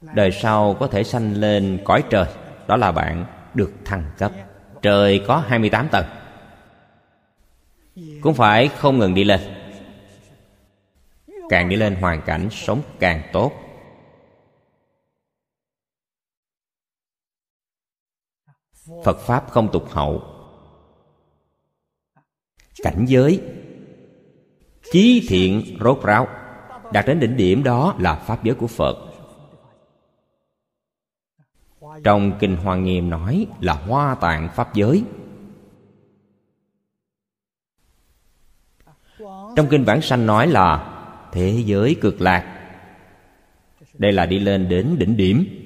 [0.00, 2.26] Đời sau có thể sanh lên cõi trời,
[2.66, 4.32] đó là bạn được thăng cấp.
[4.82, 6.06] Trời có 28 tầng.
[8.20, 9.40] Cũng phải không ngừng đi lên.
[11.48, 13.52] Càng đi lên, hoàn cảnh sống càng tốt.
[19.04, 20.22] Phật pháp không tục hậu.
[22.82, 23.42] Cảnh giới,
[24.92, 26.28] chí thiện rốt ráo.
[26.92, 29.11] Đạt đến đỉnh điểm đó là pháp giới của phật
[32.04, 35.04] trong kinh hoa nghiêm nói là hoa tạng pháp giới.
[39.56, 40.98] Trong kinh vãng sanh nói là
[41.32, 42.58] thế giới cực lạc.
[43.98, 45.58] Đây là đi lên đến đỉnh điểm.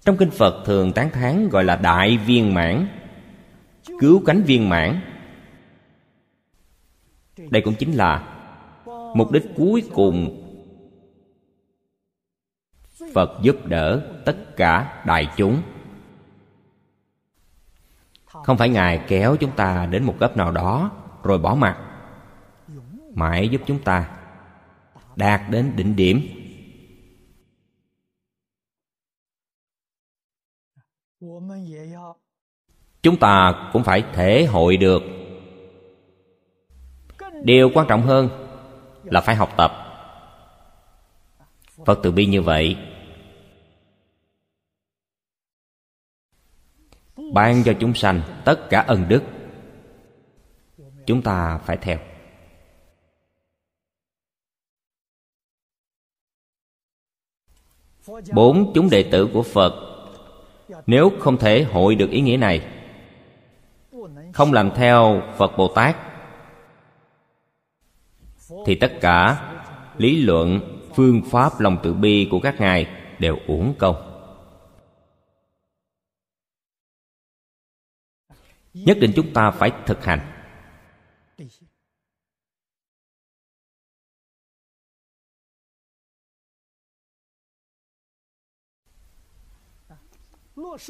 [0.00, 2.88] Trong kinh phật thường tán thán gọi là đại viên mãn,
[4.00, 5.00] cứu cánh viên mãn.
[7.36, 8.31] Đây cũng chính là
[9.14, 10.38] mục đích cuối cùng.
[13.14, 15.62] Phật giúp đỡ tất cả đại chúng.
[18.26, 20.90] Không phải ngài kéo chúng ta đến một cấp nào đó
[21.22, 21.78] rồi bỏ mặt.
[23.14, 24.18] Mãi giúp chúng ta
[25.16, 26.20] đạt đến đỉnh điểm.
[33.02, 35.02] Chúng ta cũng phải thể hội được.
[37.42, 38.41] Điều quan trọng hơn
[39.12, 39.72] là phải học tập.
[41.86, 42.76] Phật từ bi như vậy,
[47.32, 49.22] ban cho chúng sanh tất cả ân đức.
[51.06, 51.98] Chúng ta phải theo.
[58.34, 59.72] Bốn chúng đệ tử của phật,
[60.86, 62.68] nếu không thể hội được ý nghĩa này,
[64.32, 66.11] không làm theo phật bồ tát
[68.66, 69.48] thì tất cả
[69.98, 70.60] lý luận,
[70.94, 72.86] phương pháp lòng từ bi của các ngài
[73.18, 74.08] đều uổng công.
[78.74, 80.20] Nhất định chúng ta phải thực hành.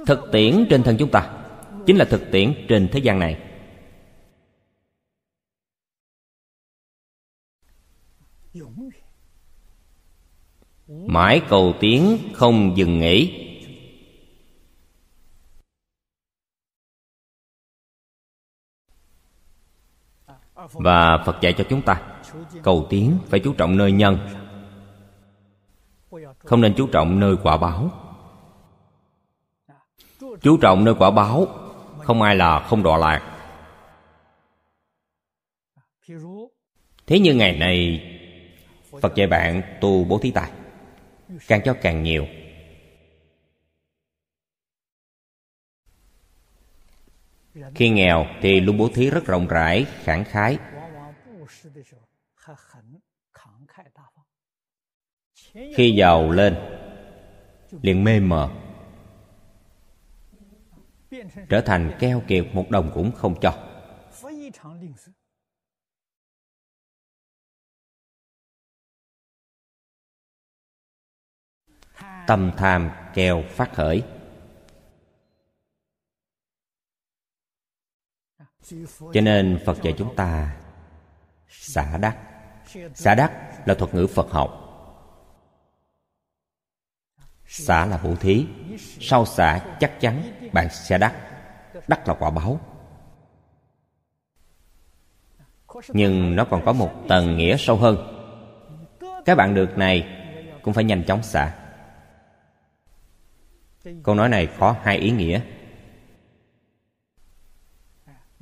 [0.07, 1.45] Thực tiễn trên thân chúng ta
[1.87, 3.52] chính là thực tiễn trên thế gian này.
[10.93, 13.39] Mãi cầu tiến không dừng nghỉ.
[20.73, 22.03] Và phật dạy cho chúng ta,
[22.63, 24.19] cầu tiến phải chú trọng nơi nhân,
[26.39, 27.91] không nên chú trọng nơi quả báo.
[30.41, 31.47] Chú trọng nơi quả báo,
[31.99, 33.39] không ai là không đọa lạc.
[37.07, 38.01] Thế như ngày này,
[39.01, 40.51] phật dạy bạn tu bố thí tài
[41.49, 42.27] càng cho càng nhiều.
[47.75, 50.59] Khi nghèo thì luôn bố thí rất rộng rãi, khẳng khái.
[55.75, 56.57] Khi giàu lên,
[57.83, 58.51] liền mê mờ.
[61.49, 63.72] Trở thành keo kiệt một đồng cũng không cho.
[72.27, 74.03] Tâm tham keo phát khởi.
[79.13, 80.57] Cho nên phật dạy chúng ta
[81.49, 82.17] xả đắc.
[82.95, 83.33] Xả đắc
[83.69, 84.59] là thuật ngữ phật học.
[87.47, 88.47] Xả là bố thí.
[89.01, 90.23] Sau xả chắc chắn
[90.53, 91.15] bạn sẽ đắc.
[91.89, 92.61] Đắc là quả báo.
[95.89, 97.97] Nhưng nó còn có một tầng nghĩa sâu hơn.
[99.25, 100.07] Các bạn được này
[100.63, 101.62] cũng phải nhanh chóng xả
[104.03, 105.41] câu nói này có hai ý nghĩa.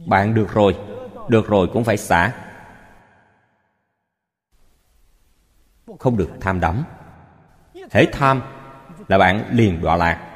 [0.06, 0.76] Bạn được rồi
[1.28, 2.32] được rồi cũng phải xả.
[5.98, 6.84] Không được tham đắm.
[7.90, 8.42] Hễ tham
[9.08, 10.26] là bạn liền đọa lạc.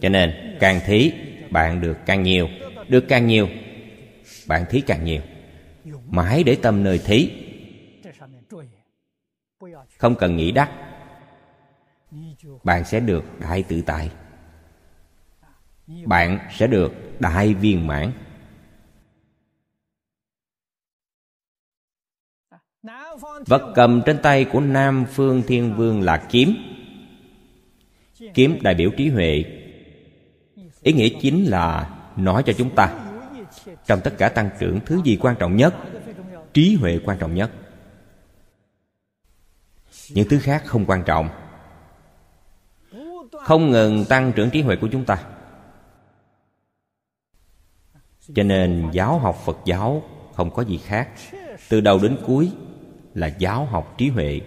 [0.00, 1.12] Cho nên, càng thí,
[1.50, 2.48] bạn được càng nhiều.
[2.88, 3.48] Được càng nhiều,
[4.46, 5.22] bạn thí càng nhiều.
[6.06, 7.43] Mãi để tâm nơi thí
[10.04, 10.70] không cần nghĩ đắc
[12.64, 14.10] bạn sẽ được đại tự tại.
[16.04, 18.12] Bạn sẽ được đại viên mãn.
[23.46, 26.56] Vật cầm trên tay của nam phương thiên vương là kiếm.
[28.34, 29.44] Kiếm đại biểu trí huệ.
[30.82, 33.08] Ý nghĩa chính là nói cho chúng ta.
[33.86, 35.74] Trong tất cả tăng trưởng, thứ gì quan trọng nhất?
[36.52, 37.50] Trí huệ quan trọng nhất
[40.10, 41.28] những thứ khác không quan trọng.
[43.32, 45.24] Không ngừng tăng trưởng trí huệ của chúng ta.
[48.34, 50.02] Cho nên giáo học phật giáo
[50.34, 51.10] không có gì khác.
[51.68, 52.52] Từ đầu đến cuối
[53.14, 54.40] là giáo học trí huệ.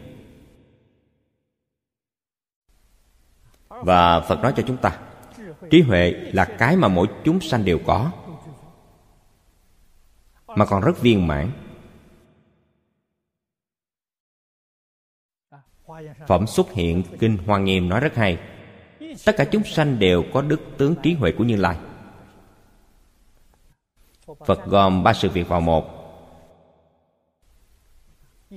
[3.70, 5.00] Và phật nói cho chúng ta,
[5.70, 8.12] trí huệ là cái mà mỗi chúng sanh đều có,
[10.48, 11.52] mà còn rất viên mãn.
[16.28, 18.38] Phẩm xuất hiện kinh hoa nghiêm nói rất hay.
[19.26, 21.78] Tất cả chúng sanh đều có đức tướng trí huệ của như lai.
[24.46, 25.98] Phật gom ba sự việc vào một.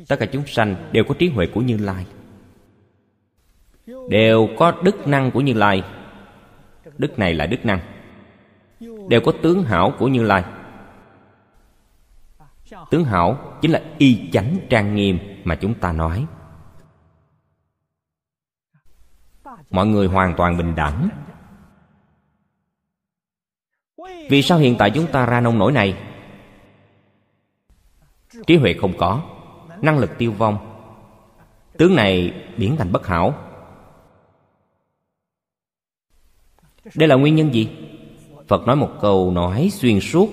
[0.09, 2.07] Tất cả chúng sanh đều có trí huệ của như lai.
[4.09, 5.82] Đều có đức năng của như lai.
[6.99, 7.80] Đức này là đức năng.
[9.09, 10.45] Đều có tướng hảo của như lai.
[12.91, 16.26] Tướng hảo chính là y chánh trang nghiêm mà chúng ta nói.
[19.70, 21.08] Mọi người hoàn toàn bình đẳng.
[24.30, 25.96] Vì sao hiện tại chúng ta ra nông nổi này?
[28.46, 29.22] Trí huệ không có,
[29.82, 30.58] năng lực tiêu vong.
[31.78, 33.34] Tướng này biến thành bất hảo.
[36.94, 37.68] Đây là nguyên nhân gì?
[38.48, 40.28] Phật nói một câu nói xuyên suốt.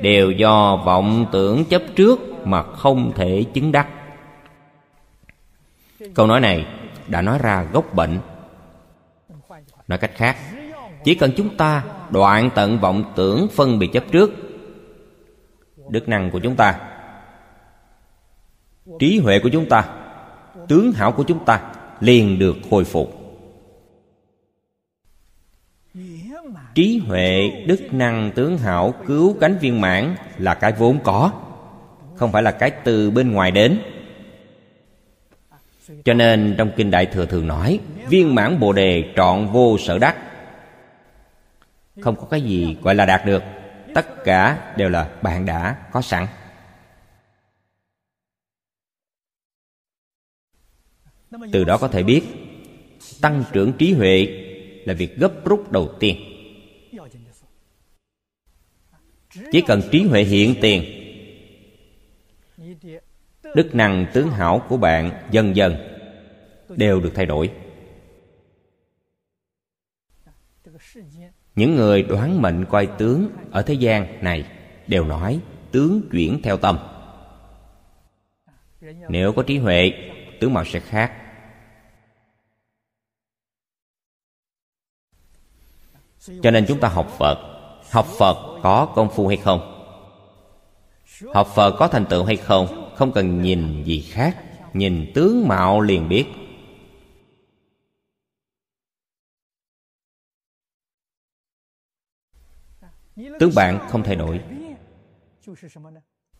[0.00, 3.95] Đều do vọng tưởng chấp trước mà không thể chứng đắc
[6.14, 6.66] câu nói này
[7.08, 8.18] đã nói ra gốc bệnh.
[9.88, 10.36] Nói cách khác,
[11.04, 14.30] chỉ cần chúng ta đoạn tận vọng tưởng phân biệt chấp trước
[15.88, 16.80] đức năng của chúng ta,
[18.98, 19.84] trí huệ của chúng ta,
[20.68, 23.22] tướng hảo của chúng ta liền được khôi phục.
[26.74, 31.32] Trí huệ, đức năng, tướng hảo, cứu cánh viên mãn là cái vốn có,
[32.14, 33.78] không phải là cái từ bên ngoài đến
[36.04, 39.98] cho nên trong kinh đại thừa thường nói, viên mãn bồ đề trọn vô sở
[39.98, 40.16] đắc.
[42.00, 43.42] Không có cái gì gọi là đạt được.
[43.94, 46.26] Tất cả đều là bạn đã có sẵn.
[51.52, 52.22] Từ đó có thể biết,
[53.20, 54.26] tăng trưởng trí huệ
[54.84, 56.16] là việc gấp rút đầu tiên.
[59.52, 60.95] Chỉ cần trí huệ hiện tiền
[63.54, 65.76] đức năng tướng hảo của bạn, dần dần,
[66.68, 67.50] đều được thay đổi.
[71.54, 74.44] Những người đoán mệnh coi tướng ở thế gian này
[74.86, 75.40] đều nói
[75.72, 76.78] tướng chuyển theo tâm.
[79.08, 79.92] Nếu có trí huệ,
[80.40, 81.12] tướng mạo sẽ khác.
[86.42, 87.52] Cho nên chúng ta học phật.
[87.90, 89.72] Học phật có công phu hay không?
[91.34, 92.85] Học phật có thành tựu hay không?
[92.96, 94.44] Không cần nhìn gì khác,
[94.74, 96.26] nhìn tướng mạo liền biết.
[103.16, 104.40] Tướng bạn không thay đổi.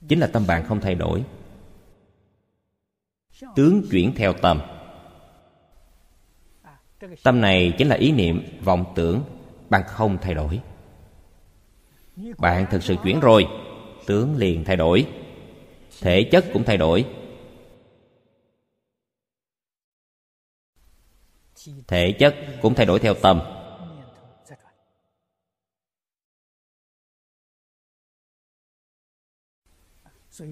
[0.09, 1.25] Chính là tâm bạn không thay đổi.
[3.57, 4.61] Tướng chuyển theo tâm.
[7.23, 9.25] Tâm này chính là ý niệm, vọng tưởng.
[9.71, 10.61] Bạn không thay đổi.
[12.39, 13.47] Bạn thực sự chuyển rồi,
[14.07, 15.07] tướng liền thay đổi
[16.01, 17.07] thể chất cũng thay đổi.
[21.87, 23.41] Thể chất cũng thay đổi theo tâm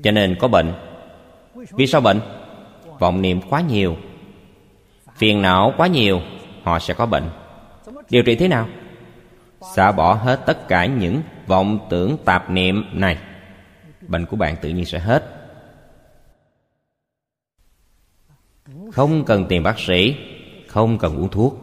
[0.02, 0.72] cho nên có bệnh.
[1.54, 2.20] Vì sao bệnh?
[2.98, 3.96] Vọng niệm quá nhiều.
[5.16, 6.20] Phiền não quá nhiều,
[6.62, 7.30] họ sẽ có bệnh.
[8.10, 8.68] Điều trị thế nào?
[9.74, 13.18] Xả bỏ hết tất cả những vọng tưởng tạp niệm này.
[14.00, 15.33] Bệnh của bạn tự nhiên sẽ hết.
[18.92, 20.16] Không cần tìm bác sĩ,
[20.66, 21.58] không cần uống thuốc.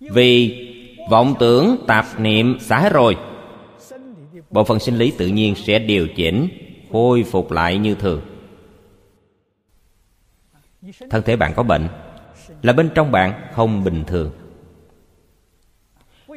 [0.00, 0.60] Vì
[1.10, 3.16] vọng tưởng, tạp niệm xả hết rồi,
[4.50, 6.48] bộ phận sinh lý tự nhiên sẽ điều chỉnh,
[6.92, 8.22] khôi phục lại như thường.
[11.10, 11.88] Thân thể bạn có bệnh,
[12.62, 14.30] là bên trong bạn không bình thường.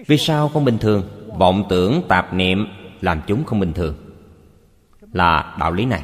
[0.07, 1.03] Vì sao không bình thường?
[1.37, 2.67] Vọng tưởng, tạp niệm
[3.01, 3.95] làm chúng không bình thường.
[5.13, 6.03] Là đạo lý này.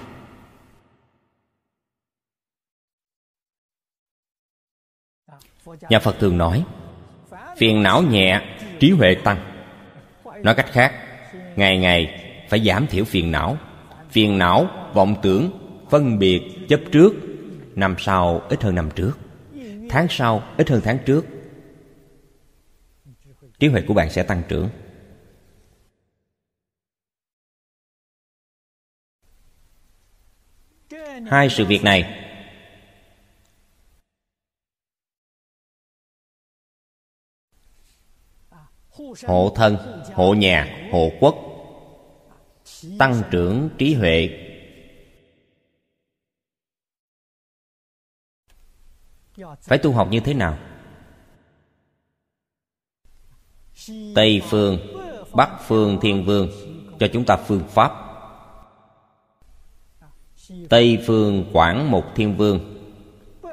[5.89, 6.63] Nhà phật thường nói,
[7.57, 8.41] phiền não nhẹ,
[8.80, 9.38] trí huệ tăng.
[10.43, 10.93] Nói cách khác,
[11.55, 12.19] ngày ngày
[12.49, 13.57] phải giảm thiểu phiền não.
[14.09, 15.51] Phiền não vọng tưởng,
[15.89, 17.13] phân biệt, chấp trước.
[17.76, 19.11] Năm sau ít hơn năm trước.
[19.89, 21.26] Tháng sau ít hơn tháng trước.
[23.59, 24.69] Trí huệ của bạn sẽ tăng trưởng.
[31.28, 32.22] Hai sự việc này
[39.26, 39.78] hộ thân,
[40.14, 41.36] hộ nhà, hộ quốc.
[42.99, 44.30] Tăng trưởng trí huệ.
[49.61, 50.57] Phải tu học như thế nào?
[54.16, 54.78] Tây phương,
[55.34, 56.49] bắc phương, thiên vương,
[56.99, 57.91] cho chúng ta phương pháp.
[60.70, 62.59] Tây phương, quảng mục, thiên vương.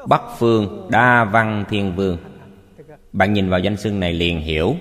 [0.08, 2.18] Bắc phương, đa văn, thiên vương.
[3.12, 4.76] Bạn nhìn vào danh xưng này liền hiểu.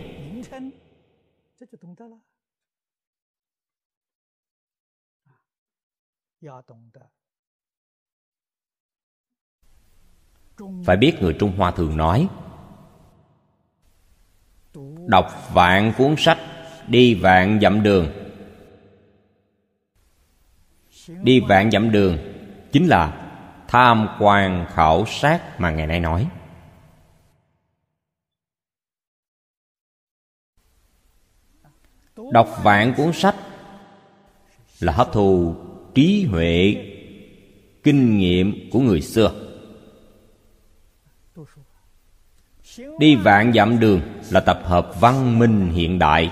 [10.86, 12.30] Phải biết người trung hoa thường nói
[15.08, 16.38] đọc vạn cuốn sách
[16.88, 18.12] đi vạn dặm đường.
[21.08, 22.18] Đi vạn dặm đường
[22.72, 23.26] chính là
[23.68, 26.30] tham quan khảo sát mà ngày nay nói.
[32.32, 33.36] Đọc vạn cuốn sách
[34.80, 35.56] là hấp thu
[35.96, 36.76] trí huệ,
[37.84, 39.32] kinh nghiệm của người xưa.
[43.00, 46.32] Đi vạn dặm đường là tập hợp văn minh hiện đại.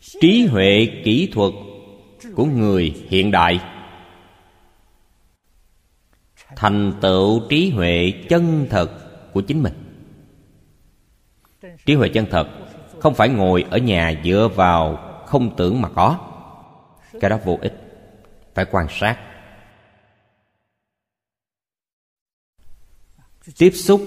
[0.00, 1.52] Trí huệ kỹ thuật
[2.34, 3.60] của người hiện đại.
[6.56, 8.90] Thành tựu trí huệ chân thật
[9.32, 9.74] của chính mình.
[11.86, 12.48] Trí huệ chân thật
[13.00, 16.18] không phải ngồi ở nhà dựa vào không tưởng mà có.
[17.20, 17.74] Cái đó vô ích,
[18.54, 19.18] phải quan sát.
[23.58, 24.02] Tiếp xúc.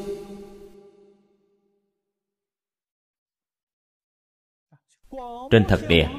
[5.51, 6.09] Trên thực địa.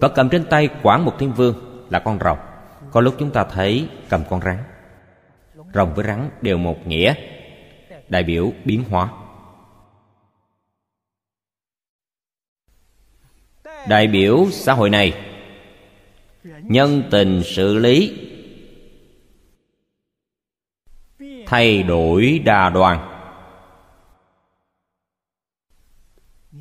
[0.00, 2.38] Có cầm trên tay quản một thiên vương là con rồng.
[2.92, 4.58] Có lúc chúng ta thấy cầm con rắn.
[5.74, 7.14] Rồng với rắn đều một nghĩa,
[8.08, 9.23] đại biểu biến hóa.
[13.88, 15.12] Đại biểu xã hội này.
[16.62, 18.20] Nhân tình xử lý.
[21.46, 23.14] Thay đổi đa đoàn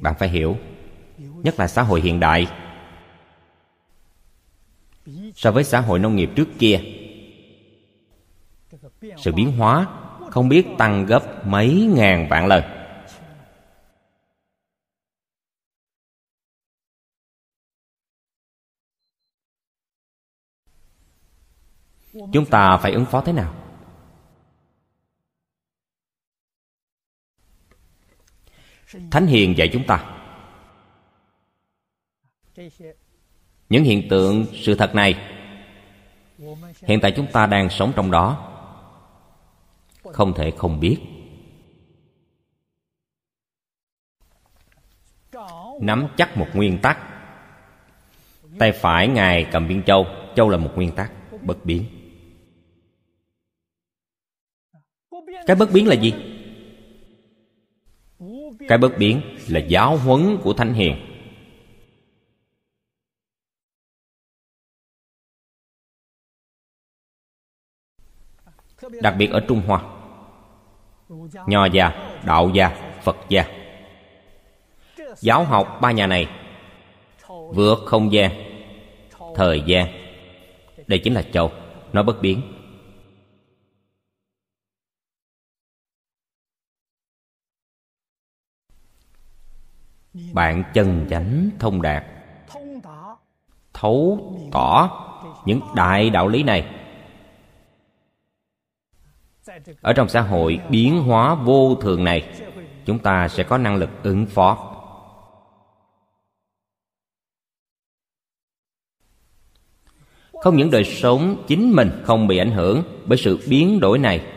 [0.03, 0.57] bạn phải hiểu,
[1.17, 2.47] nhất là xã hội hiện đại.
[5.35, 6.79] So với xã hội nông nghiệp trước kia,
[9.17, 9.87] sự biến hóa
[10.31, 12.63] không biết tăng gấp mấy ngàn vạn lần.
[22.13, 23.53] Chúng ta phải ứng phó thế nào?
[29.11, 30.19] Thánh hiền dạy chúng ta.
[33.69, 35.15] Những hiện tượng sự thật này,
[36.81, 38.49] hiện tại chúng ta đang sống trong đó.
[40.03, 40.97] Không thể không biết.
[45.81, 46.99] Nắm chắc một nguyên tắc.
[48.59, 50.05] Tay phải ngài cầm viên châu.
[50.35, 51.11] Châu là một nguyên tắc,
[51.41, 51.92] bất biến.
[55.45, 56.13] Cái bất biến là gì?
[58.67, 60.95] Cái bất biến là giáo huấn của thánh hiền.
[69.01, 69.83] Đặc biệt ở trung hoa.
[71.47, 71.89] Nho gia,
[72.25, 73.45] đạo gia, phật gia.
[75.19, 76.27] Giáo học ba nhà này
[77.27, 78.31] vượt không gian,
[79.35, 79.87] thời gian.
[80.87, 81.51] Đây chính là châu.
[81.93, 82.52] Nó bất biến.
[90.13, 92.03] Bạn chân chánh thông đạt.
[93.73, 94.19] Thấu
[94.51, 94.89] tỏ
[95.45, 96.75] những đại đạo lý này.
[99.81, 102.33] Ở trong xã hội biến hóa vô thường này,
[102.85, 104.69] chúng ta sẽ có năng lực ứng phó.
[110.41, 114.33] Không những đời sống chính mình không bị ảnh hưởng bởi sự biến đổi này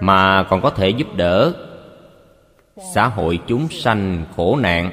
[0.00, 1.52] mà còn có thể giúp đỡ
[2.94, 4.90] xã hội chúng sanh khổ nạn.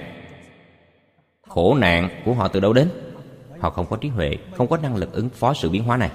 [1.42, 2.90] Khổ nạn của họ từ đâu đến?
[3.60, 6.12] Họ không có trí huệ, không có năng lực ứng phó sự biến hóa này.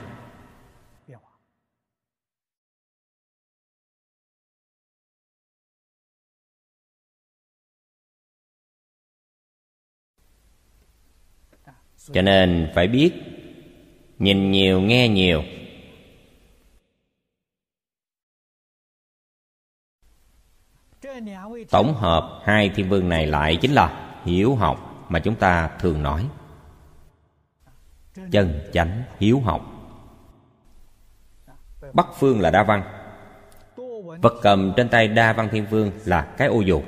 [12.12, 13.12] Cho nên phải biết,
[14.18, 15.42] nhìn nhiều, nghe nhiều
[21.70, 26.02] tổng hợp hai thiên vương này lại chính là hiểu học mà chúng ta thường
[26.02, 26.28] nói.
[28.30, 29.70] Chân chánh hiếu học.
[31.92, 32.82] Bắc phương là đa văn.
[34.22, 36.82] Vật cầm trên tay đa văn thiên vương là cái ô dù.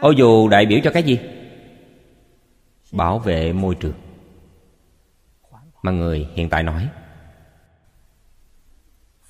[0.00, 1.18] Ô dù đại biểu cho cái gì?
[2.92, 3.94] Bảo vệ môi trường.
[5.82, 6.88] Mà người hiện tại nói,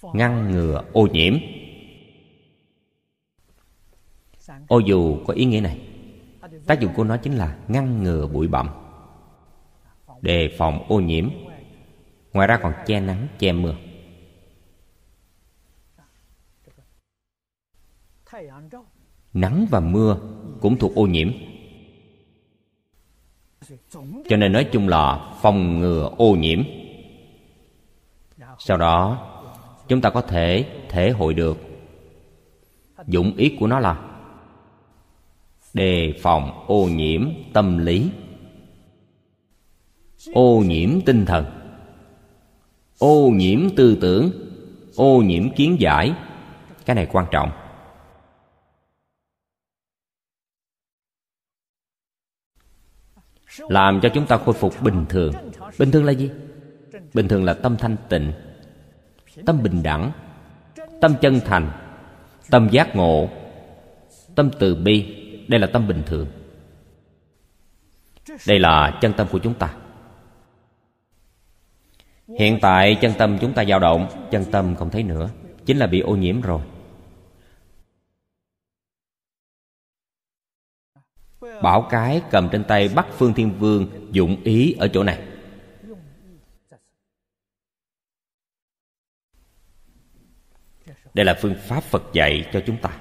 [0.02, 1.34] ngăn ngừa ô nhiễm.
[4.70, 5.80] Ô, dù có ý nghĩa này,
[6.66, 8.68] tác dụng của nó chính là ngăn ngừa bụi bặm,
[10.20, 11.30] đề phòng ô nhiễm,
[12.32, 13.74] ngoài ra còn che nắng, che mưa.
[19.32, 20.18] Nắng và mưa
[20.60, 21.32] cũng thuộc ô nhiễm.
[24.28, 26.62] Cho nên nói chung là phòng ngừa ô nhiễm.
[28.58, 29.26] Sau đó,
[29.88, 31.58] chúng ta có thể thể hội được.
[33.06, 34.09] Dụng ý của nó là
[35.74, 38.10] đề phòng ô nhiễm tâm lý.
[40.32, 41.44] Ô nhiễm tinh thần.
[42.98, 44.30] Ô nhiễm tư tưởng.
[44.96, 46.12] Ô nhiễm kiến giải.
[46.86, 47.50] Cái này quan trọng.
[53.58, 55.32] Làm cho chúng ta khôi phục bình thường.
[55.78, 56.30] Bình thường là gì?
[57.14, 58.32] Bình thường là tâm thanh tịnh,
[59.46, 60.12] tâm bình đẳng,
[61.00, 61.70] tâm chân thành,
[62.50, 63.28] tâm giác ngộ,
[64.34, 65.19] tâm từ bi
[65.51, 66.26] đây là tâm bình thường.
[68.46, 69.76] Đây là chân tâm của chúng ta.
[72.38, 75.30] Hiện tại, chân tâm chúng ta dao động, chân tâm không thấy nữa.
[75.66, 76.62] Chính là bị ô nhiễm rồi.
[81.62, 85.26] Bảo cái cầm trên tay bắc phương thiên vương dụng ý ở chỗ này.
[91.14, 93.01] Đây là phương pháp phật dạy cho chúng ta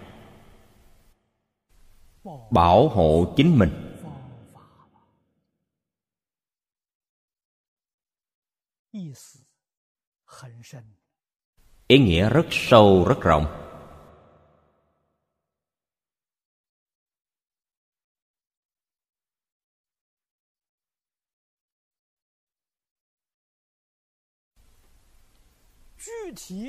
[2.51, 3.85] bảo hộ chính mình.
[11.87, 13.45] Ý nghĩa rất sâu, rất rộng.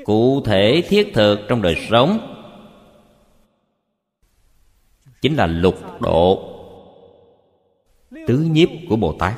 [0.04, 2.39] Cụ thể thiết thực trong đời sống
[5.20, 6.46] chính là lục độ,
[8.26, 9.34] tứ nhiếp của bồ tát.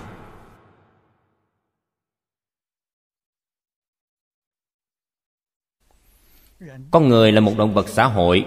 [6.91, 8.47] Con người là một động vật xã hội,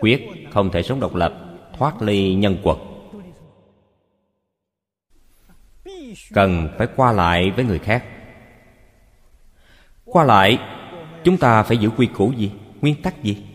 [0.00, 2.76] quyết không thể sống độc lập, thoát ly nhân quật.
[6.32, 8.04] Cần phải qua lại với người khác.
[10.04, 10.58] Qua lại,
[11.24, 12.52] chúng ta phải giữ quy củ gì?
[12.80, 13.47] Nguyên tắc gì?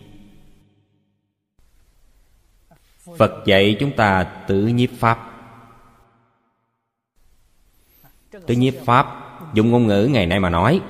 [3.18, 5.30] Phật dạy chúng ta tự nhiếp pháp.
[8.46, 9.06] Tự nhiếp pháp,
[9.54, 10.80] dùng ngôn ngữ ngày nay mà nói,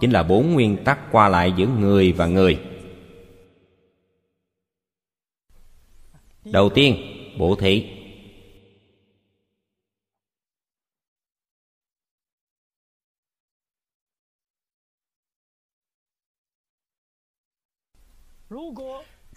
[0.00, 2.60] chính là bốn nguyên tắc qua lại giữa người và người.
[6.44, 6.96] Đầu tiên,
[7.38, 7.98] bổ thị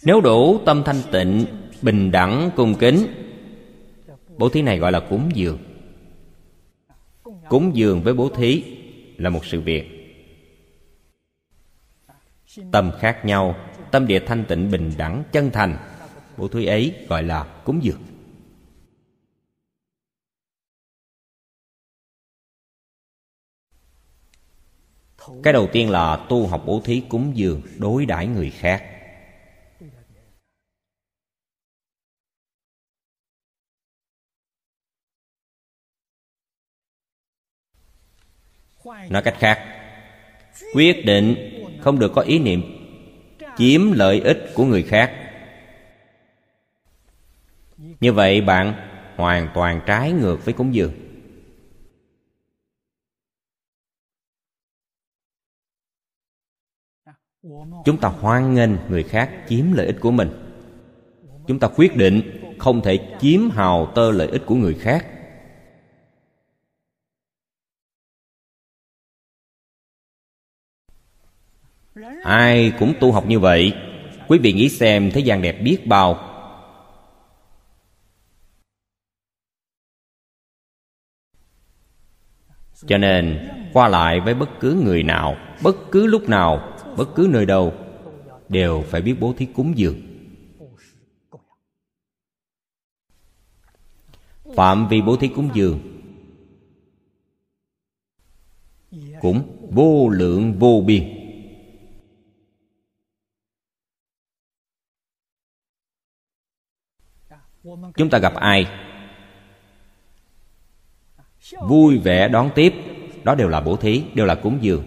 [0.04, 1.46] nếu đủ tâm thanh tịnh
[1.86, 3.08] bình đẳng cung kính.
[4.38, 5.60] Bố thí này gọi là cúng dường.
[7.50, 8.64] Cúng dường với bố thí
[9.18, 9.84] là một sự việc.
[12.72, 13.56] Tâm khác nhau,
[13.92, 15.78] tâm địa thanh tịnh bình đẳng, chân thành.
[16.38, 18.02] Bố thí ấy gọi là cúng dường.
[25.44, 28.95] Cái đầu tiên là tu học bố thí cúng dường đối đãi người khác.
[39.10, 39.60] Nói cách khác,
[40.74, 41.36] quyết định
[41.82, 42.62] không được có ý niệm,
[43.58, 45.12] chiếm lợi ích của người khác.
[47.78, 48.74] Như vậy bạn
[49.16, 50.94] hoàn toàn trái ngược với cúng dường.
[57.86, 60.30] Chúng ta hoan nghênh người khác chiếm lợi ích của mình.
[61.48, 65.08] Chúng ta quyết định không thể chiếm hào tơ lợi ích của người khác.
[72.24, 73.74] Ai cũng tu học như vậy.
[74.28, 76.32] Quý vị nghĩ xem thế gian đẹp biết bao.
[82.88, 87.28] Cho nên, qua lại với bất cứ người nào, bất cứ lúc nào, bất cứ
[87.32, 87.74] nơi đâu,
[88.50, 90.02] đều phải biết bố thí cúng dường.
[94.56, 95.80] Phạm vi bố thí cúng dường
[99.22, 101.15] cũng vô lượng vô biên.
[107.98, 108.68] Chúng ta gặp ai?
[111.62, 112.74] Vui vẻ đón tiếp.
[113.24, 114.84] Đó đều là bố thí, đều là cúng dường.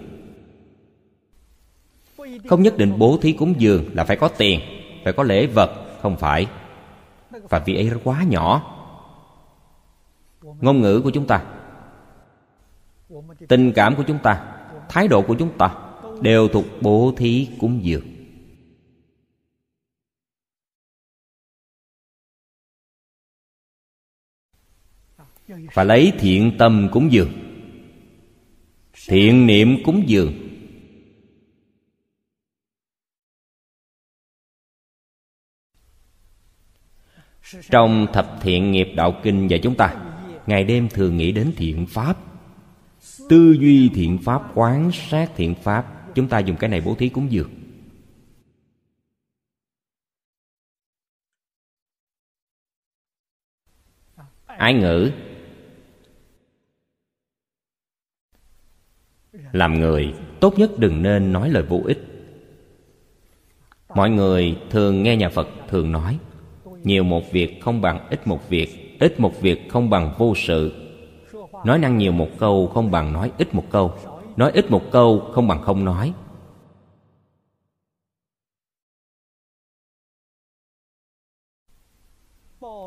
[2.49, 4.61] Không nhất định bố thí cúng dường là phải có tiền,
[5.05, 6.47] phải có lễ vật, không phải.
[7.31, 8.75] Và vì ấy quá nhỏ.
[10.43, 11.45] Ngôn ngữ của chúng ta,
[13.49, 14.45] tình cảm của chúng ta,
[14.89, 15.75] thái độ của chúng ta
[16.21, 18.18] đều thuộc bố thí cúng dường.
[25.49, 27.33] Và lấy thiện tâm cúng dường.
[29.09, 30.33] Thiện niệm cúng dường.
[37.71, 40.05] Trong thập thiện nghiệp đạo kinh dạy chúng ta,
[40.47, 42.19] ngày đêm thường nghĩ đến thiện pháp.
[43.29, 47.09] Tư duy thiện pháp, quán sát thiện pháp, chúng ta dùng cái này bố thí
[47.09, 47.51] cúng dường.
[54.47, 55.13] Ái ngữ?
[59.53, 61.99] Làm người, tốt nhất đừng nên nói lời vô ích.
[63.95, 66.19] Mọi người thường nghe nhà phật thường nói,
[66.83, 70.73] nhiều một việc không bằng ít một việc, ít một việc không bằng vô sự.
[71.65, 73.93] Nói năng nhiều một câu không bằng nói ít một câu,
[74.37, 76.13] nói ít một câu không bằng không nói.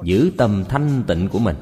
[0.04, 1.56] Giữ tâm thanh tịnh của mình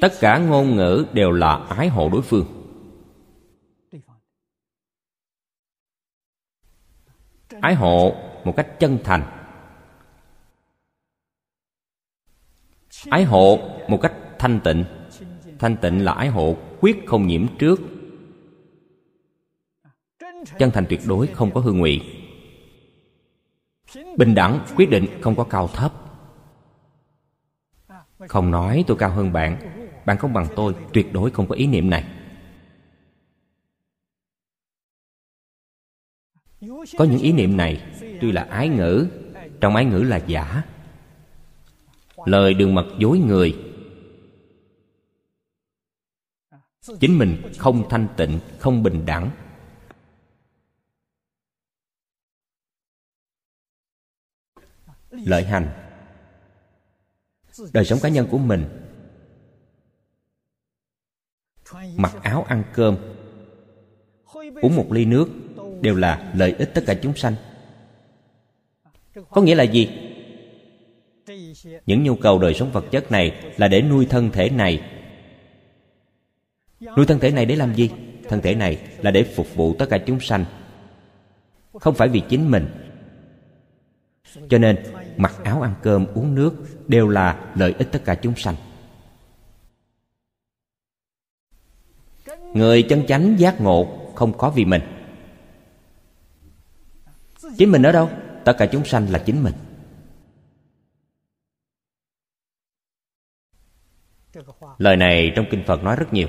[0.00, 2.46] tất cả ngôn ngữ đều là ái hộ đối phương.
[7.60, 9.22] Ái hộ một cách chân thành.
[13.10, 14.84] Ái hộ một cách thanh tịnh.
[15.58, 17.80] Thanh tịnh là ái hộ quyết không nhiễm trước.
[20.58, 22.00] Chân thành tuyệt đối không có hư ngụy.
[24.16, 25.92] Bình đẳng quyết định không có cao thấp.
[28.28, 29.80] Không nói tôi cao hơn bạn
[30.10, 32.04] bạn không bằng tôi, tuyệt đối không có ý niệm này.
[36.98, 39.08] Có những ý niệm này, tuy là ái ngữ,
[39.60, 40.62] trong ái ngữ là giả.
[42.26, 43.58] Lời đường mật dối người.
[47.00, 49.30] Chính mình không thanh tịnh, không bình đẳng.
[55.10, 55.68] Lợi hành.
[57.72, 58.79] Đời sống cá nhân của mình
[61.96, 62.96] mặc áo ăn cơm,
[64.62, 65.28] uống một ly nước
[65.80, 67.34] đều là lợi ích tất cả chúng sanh.
[69.30, 69.88] Có nghĩa là gì?
[71.86, 74.82] Những nhu cầu đời sống vật chất này là để nuôi thân thể này.
[76.96, 77.90] Nuôi thân thể này để làm gì?
[78.28, 80.44] Thân thể này là để phục vụ tất cả chúng sanh.
[81.80, 82.66] Không phải vì chính mình.
[84.48, 84.76] Cho nên,
[85.16, 86.54] mặc áo ăn cơm, uống nước
[86.88, 88.54] đều là lợi ích tất cả chúng sanh.
[92.54, 94.82] Người chân chánh giác ngộ không có vì mình.
[97.58, 98.10] Chính mình ở đâu?
[98.44, 99.54] Tất cả chúng sanh là chính mình.
[104.78, 106.28] Lời này trong kinh phật nói rất nhiều.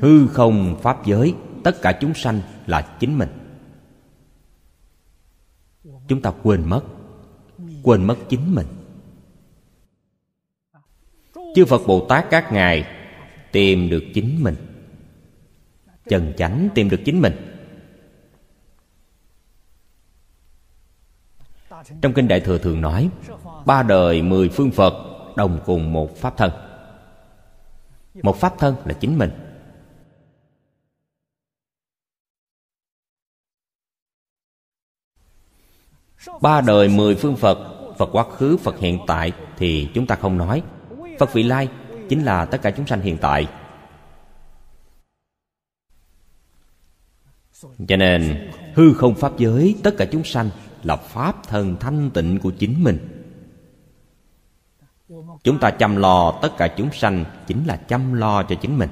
[0.00, 1.34] Hư không pháp giới,
[1.64, 3.28] tất cả chúng sanh là chính mình.
[6.08, 6.82] Chúng ta quên mất
[7.82, 8.66] quên mất chính mình.
[11.54, 12.99] Chư phật bồ tát các ngài
[13.52, 14.56] tìm được chính mình.
[16.08, 17.46] Chân chánh tìm được chính mình.
[22.02, 23.10] Trong kinh đại thừa thường nói,
[23.66, 24.94] ba đời mười phương phật
[25.36, 26.50] đồng cùng một pháp thân.
[28.22, 29.30] Một pháp thân là chính mình.
[36.40, 37.58] Ba đời mười phương phật
[37.98, 40.62] phật quá khứ, phật hiện tại thì chúng ta không nói.
[41.18, 41.68] Phật vị lai
[42.10, 43.48] chính là tất cả chúng sanh hiện tại.
[47.88, 50.50] Cho nên, hư không pháp giới, tất cả chúng sanh
[50.82, 52.98] là pháp thân thanh tịnh của chính mình.
[55.42, 58.90] Chúng ta chăm lo tất cả chúng sanh chính là chăm lo cho chính mình.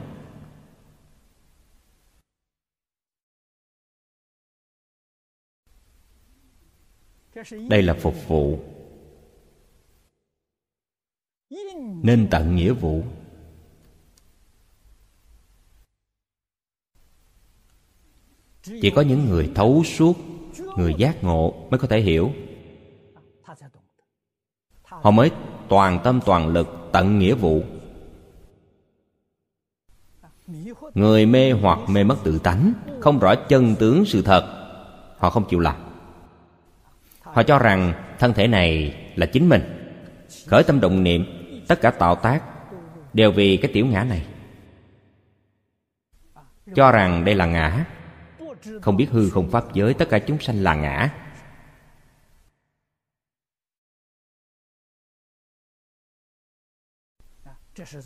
[7.71, 8.59] Đây là phục vụ
[12.03, 13.03] nên tận nghĩa vụ.
[18.63, 20.17] Chỉ có những người thấu suốt,
[20.77, 22.33] người giác ngộ mới có thể hiểu.
[24.83, 25.31] Họ mới
[25.69, 27.63] toàn tâm toàn lực tận nghĩa vụ.
[30.95, 34.71] Người mê hoặc mê mất tự tánh, không rõ chân tướng sự thật,
[35.19, 35.77] họ không chịu làm.
[37.21, 39.63] Họ cho rằng thân thể này là chính mình,
[40.47, 41.38] khởi tâm động niệm
[41.69, 42.43] tất cả tạo tác
[43.12, 44.27] đều vì cái tiểu ngã này.
[46.75, 47.87] Cho rằng đây là ngã,
[48.83, 51.11] không biết hư không pháp giới, tất cả chúng sanh là ngã.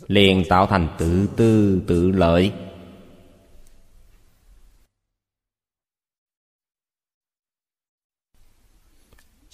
[0.07, 2.53] Liền tạo thành tự tư, tự lợi.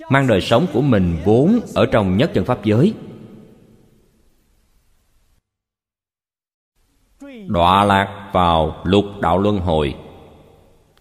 [0.10, 2.94] Mang đời sống của mình vốn ở trong nhất chân pháp giới.
[7.50, 9.96] Đọa lạc vào lục đạo luân hồi.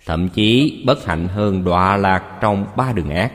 [0.06, 3.32] Thậm chí bất hạnh hơn đọa lạc trong ba đường ác.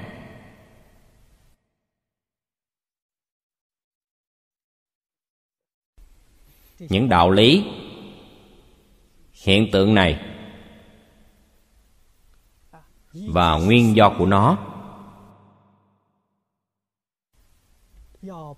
[6.80, 7.66] Những đạo lý
[9.44, 10.22] hiện tượng này
[13.14, 14.58] và nguyên do của nó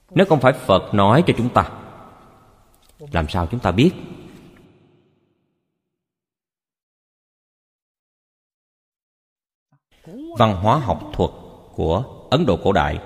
[0.10, 1.70] nếu không phải phật nói cho chúng ta.
[3.12, 3.92] Làm sao chúng ta biết?
[10.38, 11.32] Văn hóa học thuật
[11.74, 13.00] của ấn độ cổ đại.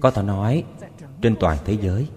[0.00, 0.64] Có thể nói,
[1.22, 2.08] trên toàn thế giới,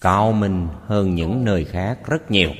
[0.00, 2.50] cao minh hơn những nơi khác rất nhiều.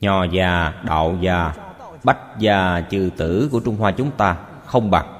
[0.00, 1.54] Nho gia, đạo gia,
[2.04, 5.12] bách gia, chư tử của trung hoa chúng ta không bằng.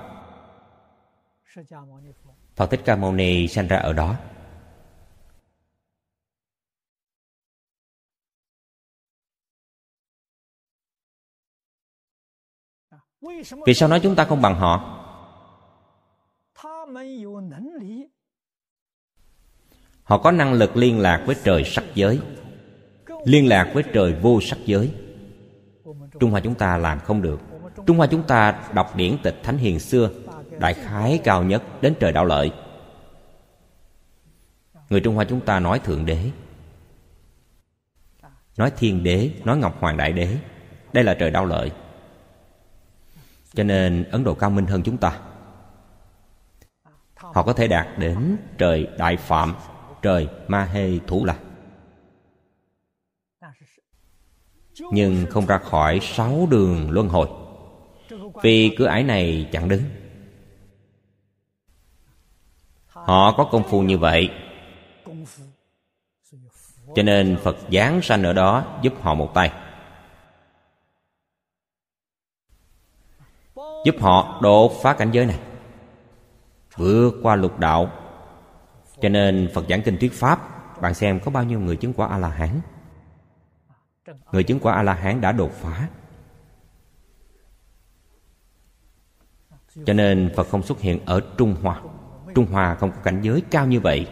[2.56, 4.16] Phật thích ca mâu ni sanh ra ở đó.
[13.66, 15.02] Vì sao nói chúng ta không bằng họ?
[20.02, 22.20] Họ có năng lực liên lạc với trời sắc giới
[23.26, 24.90] liên lạc với trời vô sắc giới.
[26.20, 27.40] Trung hoa chúng ta làm không được.
[27.86, 30.10] Trung hoa chúng ta đọc điển tịch thánh hiền xưa,
[30.58, 32.52] đại khái cao nhất đến trời đạo lợi.
[34.90, 36.30] Người trung hoa chúng ta nói thượng đế,
[38.56, 40.36] nói thiên đế, nói ngọc hoàng đại đế,
[40.92, 41.72] đây là trời đạo lợi.
[43.54, 45.18] Cho nên ấn độ cao minh hơn chúng ta.
[47.14, 49.54] Họ có thể đạt đến trời đại phạm,
[50.02, 51.38] trời ma hê thủ lạc.
[54.92, 57.28] Nhưng không ra khỏi sáu đường luân hồi.
[58.42, 59.82] Vì cửa ải này chẳng đứng.
[62.86, 64.30] Họ có công phu như vậy.
[66.94, 69.52] Cho nên phật giáng sanh ở đó giúp họ một tay.
[73.84, 75.38] Giúp họ đột phá cảnh giới này.
[76.76, 77.90] Vượt qua lục đạo.
[79.00, 80.40] Cho nên phật giảng kinh thuyết pháp.
[80.80, 82.60] Bạn xem có bao nhiêu người chứng quả a la hán?
[84.32, 85.88] Người chứng quả a la hán đã đột phá.
[89.86, 91.82] Cho nên phật không xuất hiện ở trung hoa.
[92.34, 94.06] Trung hoa không có cảnh giới cao như vậy.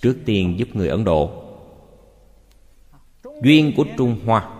[0.00, 1.46] Trước tiên giúp người ấn độ.
[3.42, 4.50] Duyên của trung hoa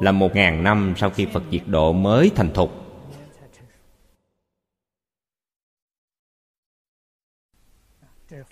[0.00, 2.70] là một ngàn năm sau khi phật diệt độ mới thành thục.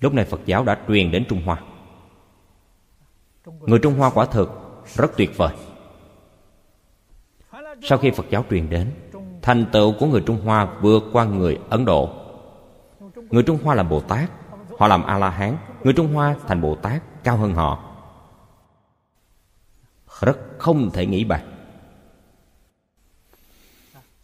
[0.01, 1.63] Lúc này phật giáo đã truyền đến trung hoa.
[3.45, 4.64] Người trung hoa quả thực
[4.95, 5.55] rất tuyệt vời.
[7.83, 8.91] Sau khi phật giáo truyền đến,
[9.43, 12.11] thành tựu của người trung hoa vượt qua người ấn độ.
[13.31, 14.31] Người trung hoa làm bồ tát,
[14.79, 17.91] họ làm a la hán người trung hoa thành bồ tát, cao hơn họ.
[20.21, 21.41] Rất không thể nghĩ bàn.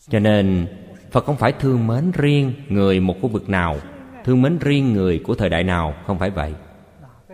[0.09, 0.67] Cho nên,
[1.11, 3.77] phật không phải thương mến riêng người một khu vực nào,
[4.25, 6.55] thương mến riêng người của thời đại nào, không phải vậy.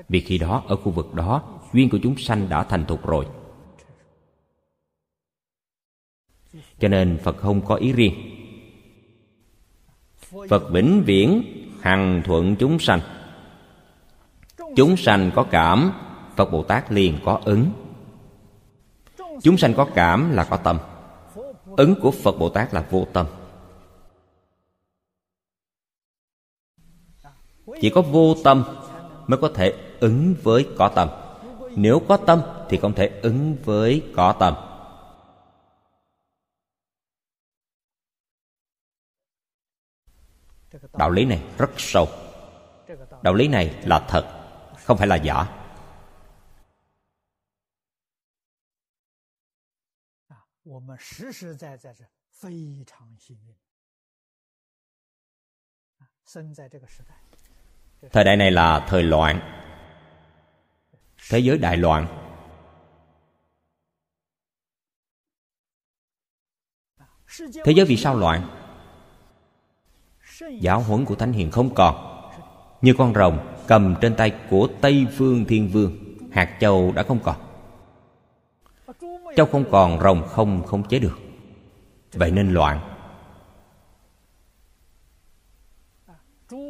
[0.09, 1.43] Vì khi đó, ở khu vực đó
[1.73, 3.27] duyên của chúng sanh đã thành thục rồi.
[6.79, 8.15] Cho nên phật không có ý riêng.
[10.49, 11.43] Phật vĩnh viễn
[11.81, 13.01] hằng thuận chúng sanh.
[14.77, 15.93] Chúng sanh có cảm,
[16.37, 17.71] phật bồ tát liền có ứng.
[19.43, 20.79] Chúng sanh có cảm là có tâm.
[21.77, 23.27] Ứng của phật bồ tát là vô tâm.
[27.81, 28.65] Chỉ có vô tâm
[29.27, 31.09] mới có thể ứng với có tâm
[31.77, 34.55] nếu có tâm thì không thể ứng với có tâm.
[40.93, 42.07] Đạo lý này rất sâu.
[43.23, 44.25] Đạo lý này là thật,
[44.85, 45.63] không phải là giả.
[58.13, 59.66] Thời đại này là thời loạn
[61.31, 62.07] thế giới đại loạn
[67.65, 68.49] thế giới vì sao loạn?
[70.61, 72.23] Giáo huấn của thánh hiền không còn.
[72.83, 75.93] Như con rồng cầm trên tay của tây phương thiên vương,
[76.33, 77.37] hạt châu đã không còn.
[79.37, 81.19] Châu không còn, rồng không không chế được.
[82.13, 82.81] Vậy nên loạn.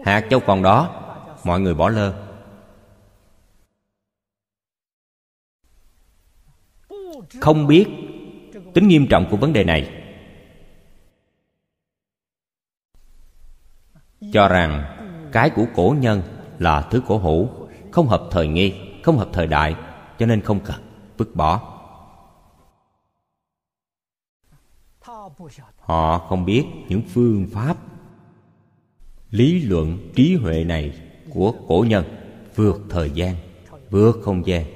[0.04, 1.02] Hạt châu còn đó,
[1.44, 2.25] mọi người bỏ lơ.
[7.40, 7.86] Không biết
[8.74, 10.02] tính nghiêm trọng của vấn đề này.
[14.32, 14.84] Cho rằng
[15.32, 16.22] cái của cổ nhân
[16.58, 17.48] là thứ cổ hữu
[17.92, 19.74] không hợp thời nghi, không hợp thời đại,
[20.18, 20.80] cho nên không cần
[21.16, 21.72] vứt bỏ.
[25.78, 27.76] Họ không biết những phương pháp,
[29.30, 31.00] lý luận trí huệ này
[31.34, 32.04] của cổ nhân
[32.54, 33.36] vượt thời gian,
[33.91, 34.75] vượt không gian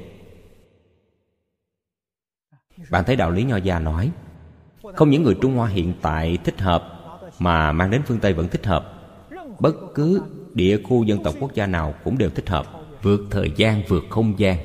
[2.91, 4.11] bạn thấy đạo lý nho gia nói,
[4.95, 7.01] không những người trung hoa hiện tại thích hợp
[7.39, 8.95] mà mang đến phương tây vẫn thích hợp.
[9.59, 10.23] Bất cứ
[10.55, 12.67] địa khu dân tộc quốc gia nào cũng đều thích hợp,
[13.03, 14.59] vượt thời gian, vượt không gian.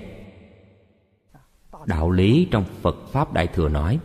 [1.86, 4.00] Đạo lý trong phật pháp đại thừa nói,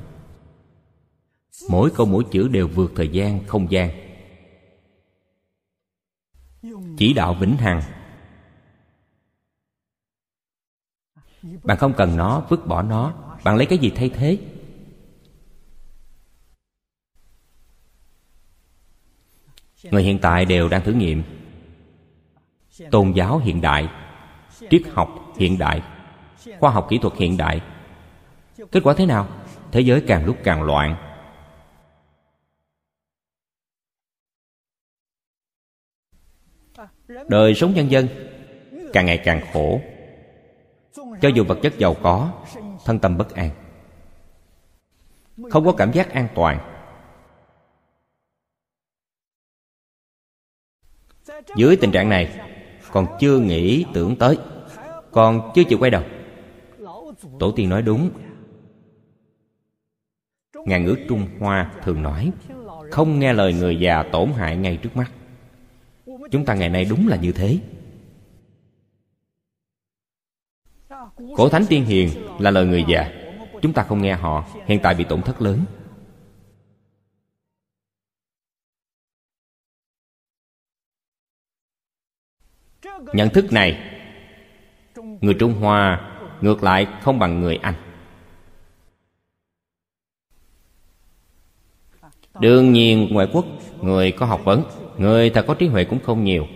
[1.71, 3.91] mỗi câu mỗi chữ đều vượt thời gian, không gian.
[6.97, 7.83] Chỉ đạo vĩnh hằng.
[11.63, 14.39] Bạn không cần nó, vứt bỏ nó bạn lấy cái gì thay thế?
[19.83, 21.23] Người hiện tại đều đang thử nghiệm.
[22.91, 23.89] Tôn giáo hiện đại,
[24.71, 25.83] triết học hiện đại,
[26.59, 27.61] khoa học kỹ thuật hiện đại.
[28.73, 29.29] Kết quả thế nào?
[29.73, 30.97] Thế giới càng lúc càng loạn.
[37.29, 38.09] Đời sống nhân dân
[38.93, 39.81] càng ngày càng khổ.
[40.95, 42.45] Cho dù vật chất giàu có
[42.91, 43.51] thân tâm bất an.
[45.51, 46.61] Không có cảm giác an toàn.
[51.57, 52.41] Dưới tình trạng này,
[52.93, 54.39] còn chưa nghĩ tưởng tới.
[55.11, 56.03] Còn chưa chịu quay đầu.
[57.39, 58.11] Tổ tiên nói đúng.
[60.67, 62.33] Ngàn ngữ trung hoa thường nói,
[62.91, 65.13] không nghe lời người già tổn hại ngay trước mắt.
[66.31, 67.59] Chúng ta ngày nay đúng là như thế.
[71.37, 73.13] Cổ thánh tiên hiền là lời người già.
[73.63, 75.65] Chúng ta không nghe họ, hiện tại bị tổn thất lớn.
[83.13, 83.79] Nhận thức này,
[85.21, 86.01] người trung hoa
[86.41, 87.75] ngược lại không bằng người anh.
[92.41, 93.45] Đương nhiên, ngoại quốc,
[93.83, 94.65] người có học vấn,
[94.99, 96.47] người ta có trí huệ cũng không nhiều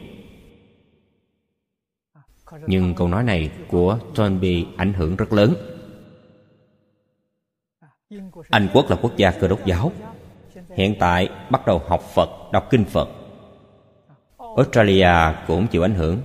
[2.67, 5.55] nhưng câu nói này của Toynbee ảnh hưởng rất lớn.
[8.51, 9.93] Anh quốc là quốc gia cơ đốc giáo.
[10.77, 13.09] Hiện tại bắt đầu học phật, đọc kinh phật.
[14.57, 15.11] Australia
[15.47, 16.21] cũng chịu ảnh hưởng.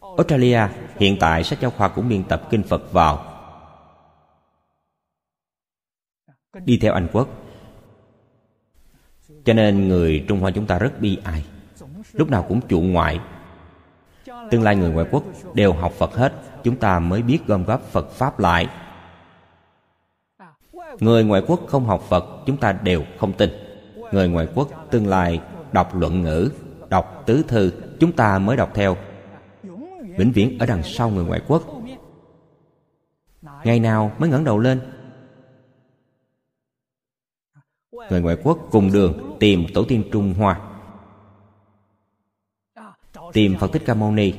[0.00, 0.60] Australia
[0.96, 3.24] hiện tại sách giáo khoa cũng biên tập kinh phật vào.
[6.64, 7.28] Đi theo anh quốc.
[9.44, 11.44] Cho nên người trung hoa chúng ta rất bi ai.
[12.12, 13.20] Lúc nào cũng chuộng ngoại
[14.50, 16.32] tương lai người ngoại quốc đều học phật hết,
[16.64, 18.68] chúng ta mới biết gom góp phật pháp lại.
[21.00, 23.50] Người ngoại quốc không học phật, chúng ta đều không tin.
[24.12, 25.40] Người ngoại quốc tương lai
[25.72, 26.50] đọc luận ngữ,
[26.88, 28.96] đọc tứ thư, chúng ta mới đọc theo.
[30.16, 31.62] Vĩnh viễn ở đằng sau người ngoại quốc.
[33.64, 34.80] Ngày nào mới ngẩng đầu lên?
[38.10, 40.67] Người ngoại quốc cùng đường tìm tổ tiên trung hoa
[43.32, 44.32] tìm phật thích ca mâu ni.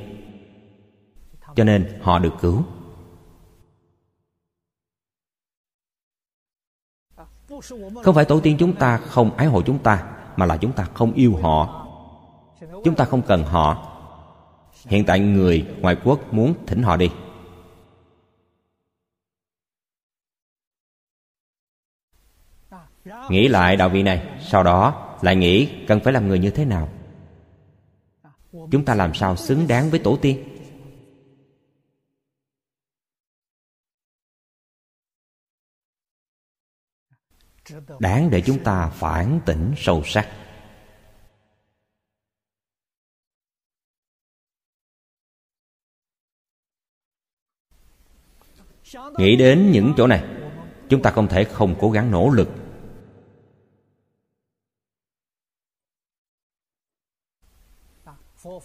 [1.56, 2.62] Cho nên họ được cứu.
[8.04, 10.84] Không phải tổ tiên chúng ta không ái hộ chúng ta, mà là chúng ta
[10.84, 11.86] không yêu họ.
[12.84, 13.86] Chúng ta không cần họ.
[14.86, 17.10] Hiện tại người ngoại quốc muốn thỉnh họ đi.
[23.28, 26.64] Nghĩ lại đạo vị này, sau đó lại nghĩ cần phải làm người như thế
[26.64, 26.88] nào?
[28.52, 30.56] Chúng ta làm sao xứng đáng với tổ tiên?
[37.98, 40.28] Đáng để chúng ta phản tỉnh sâu sắc.
[49.18, 50.24] Nghĩ đến những chỗ này,
[50.88, 52.48] chúng ta không thể không cố gắng nỗ lực.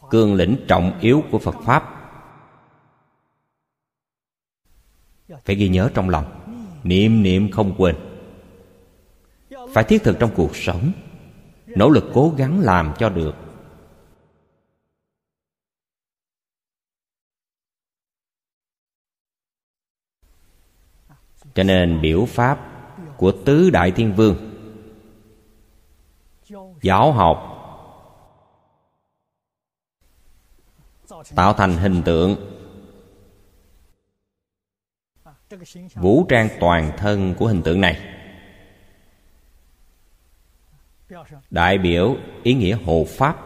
[0.10, 1.92] Cương lĩnh trọng yếu của phật pháp.
[5.46, 6.26] Phải ghi nhớ trong lòng,
[6.84, 7.96] niệm niệm không quên.
[9.74, 10.92] Phải thiết thực trong cuộc sống,
[11.66, 13.36] nỗ lực cố gắng làm cho được.
[21.54, 22.60] Cho nên biểu pháp
[23.18, 24.52] của tứ đại thiên vương,
[26.82, 27.55] giáo học
[31.36, 32.52] tạo thành hình tượng.
[35.96, 38.00] Vũ trang toàn thân của hình tượng này.
[41.50, 43.38] Đại biểu ý nghĩa hộ pháp.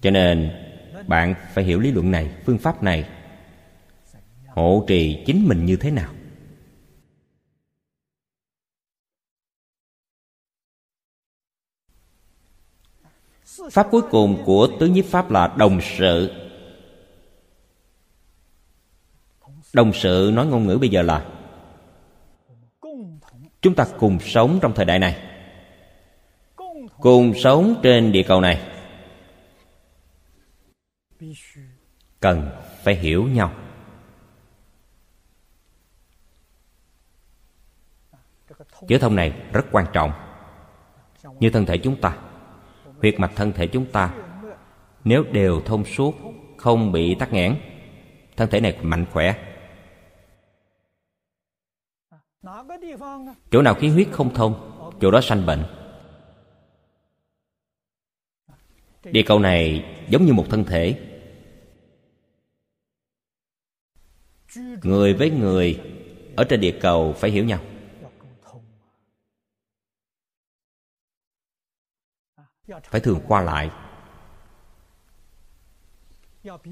[0.00, 0.50] Cho nên,
[1.06, 3.08] bạn phải hiểu lý luận này, phương pháp này.
[4.48, 6.12] Hộ trì chính mình như thế nào?
[13.70, 16.32] Pháp cuối cùng của tứ nhiếp pháp là đồng sự.
[19.72, 21.26] Đồng sự nói ngôn ngữ bây giờ là,
[23.60, 25.30] chúng ta cùng sống trong thời đại này.
[27.00, 28.70] Cùng sống trên địa cầu này.
[32.20, 32.50] Cần
[32.82, 33.52] phải hiểu nhau.
[38.88, 40.12] Chữ thông này rất quan trọng.
[41.40, 42.18] Như thân thể chúng ta
[43.04, 44.14] huyệt mạch thân thể chúng ta.
[45.04, 46.14] Nếu đều thông suốt,
[46.56, 47.56] không bị tắc nghẽn,
[48.36, 49.54] thân thể này mạnh khỏe.
[53.50, 54.54] Chỗ nào khí huyết không thông,
[55.00, 55.64] chỗ đó sanh bệnh.
[59.04, 61.00] Địa cầu này giống như một thân thể.
[64.82, 65.80] Người với người
[66.36, 67.60] ở trên địa cầu phải hiểu nhau.
[72.82, 73.70] Phải thường qua lại.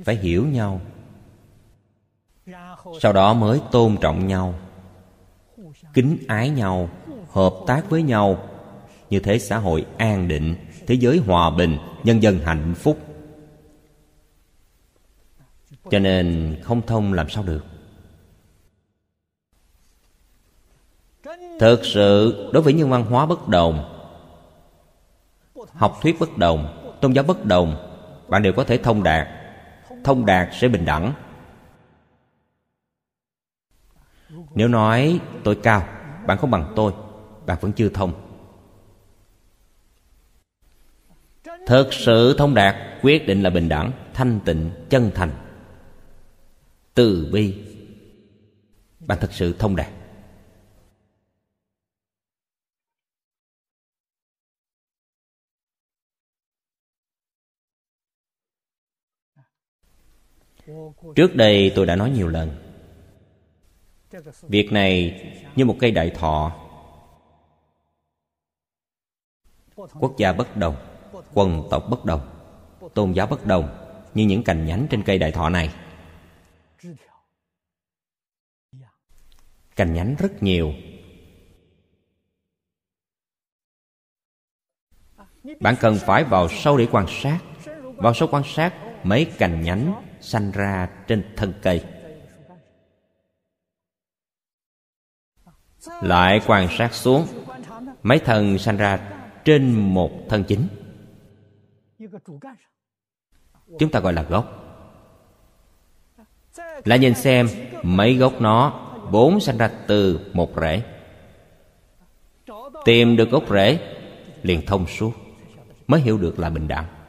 [0.04, 0.80] Phải hiểu nhau.
[3.00, 4.54] Sau đó mới tôn trọng nhau.
[5.94, 6.88] Kính ái nhau,
[7.30, 8.48] hợp tác với nhau.
[9.10, 10.56] Như thế xã hội an định,
[10.86, 12.98] thế giới hòa bình, nhân dân hạnh phúc.
[15.90, 17.64] Cho nên không thông làm sao được.
[21.60, 23.91] Thực sự, đối với nhân văn hóa bất đồng
[25.74, 27.76] học thuyết bất đồng, tôn giáo bất đồng,
[28.28, 29.28] bạn đều có thể thông đạt.
[30.04, 31.12] Thông đạt sẽ bình đẳng.
[34.54, 35.88] Nếu nói tôi cao,
[36.26, 36.92] bạn không bằng tôi,
[37.46, 38.12] bạn vẫn chưa thông.
[41.66, 45.30] Thực sự thông đạt, quyết định là bình đẳng, thanh tịnh, chân thành.
[46.94, 47.64] Từ bi.
[49.00, 49.88] Bạn thật sự thông đạt.
[61.16, 62.50] Trước đây tôi đã nói nhiều lần.
[64.42, 65.20] Việc này
[65.56, 66.52] như một cây đại thọ.
[69.74, 70.76] Quốc gia bất đồng,
[71.34, 72.28] quần tộc bất đồng,
[72.94, 73.68] tôn giáo bất đồng
[74.14, 75.74] như những cành nhánh trên cây đại thọ này.
[79.76, 80.72] Cành nhánh rất nhiều.
[85.60, 87.38] Bạn cần phải vào sâu để quan sát.
[87.96, 88.74] Vào sâu quan sát
[89.04, 91.84] mấy cành nhánh sanh ra trên thân cây.
[96.02, 97.26] Lại quan sát xuống,
[98.02, 99.10] mấy thân sanh ra
[99.44, 100.66] trên một thân chính.
[103.78, 104.58] Chúng ta gọi là gốc.
[106.84, 107.48] Lại nhìn xem,
[107.82, 110.82] mấy gốc nó, bốn sanh ra từ một rễ.
[112.84, 113.96] Tìm được gốc rễ,
[114.42, 115.12] liền thông suốt,
[115.86, 117.01] mới hiểu được là bình đẳng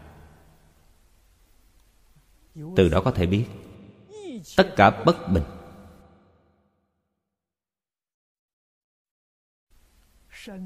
[2.55, 3.45] từ đó có thể biết,
[4.57, 5.43] tất cả bất bình.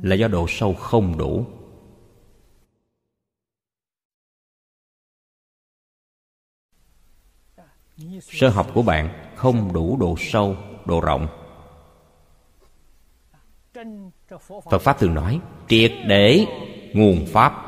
[0.02, 1.46] Là do độ sâu không đủ.
[8.22, 10.56] Sơ học của bạn không đủ độ sâu,
[10.86, 11.28] độ rộng.
[14.70, 16.46] Phật pháp thường nói, triệt để
[16.94, 17.64] nguồn pháp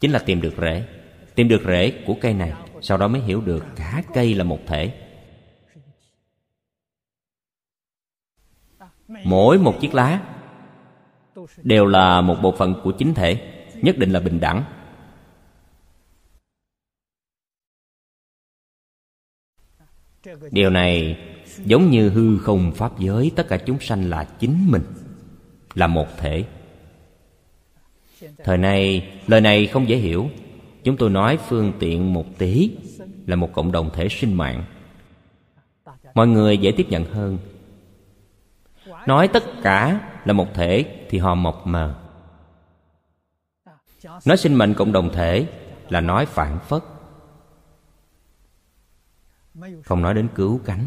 [0.00, 1.01] chính là tìm được rễ
[1.42, 4.58] tìm được rễ của cây này, sau đó mới hiểu được cả cây là một
[4.66, 4.94] thể.
[9.24, 10.22] Mỗi một chiếc lá
[11.62, 14.64] đều là một bộ phận của chính thể, nhất định là bình đẳng.
[20.50, 21.18] Điều này
[21.64, 24.82] giống như hư không pháp giới, tất cả chúng sanh là chính mình,
[25.74, 26.44] là một thể.
[28.44, 30.30] Thời nay, lời này không dễ hiểu
[30.84, 32.70] chúng tôi nói phương tiện một tí
[33.26, 34.64] là một cộng đồng thể sinh mạng.
[36.14, 37.38] Mọi người dễ tiếp nhận hơn.
[39.06, 41.94] Nói tất cả là một thể thì họ mộc mờ.
[44.24, 45.46] Nói sinh mệnh cộng đồng thể
[45.88, 46.82] là nói phản phất.
[49.84, 50.86] Không nói đến cứu cánh.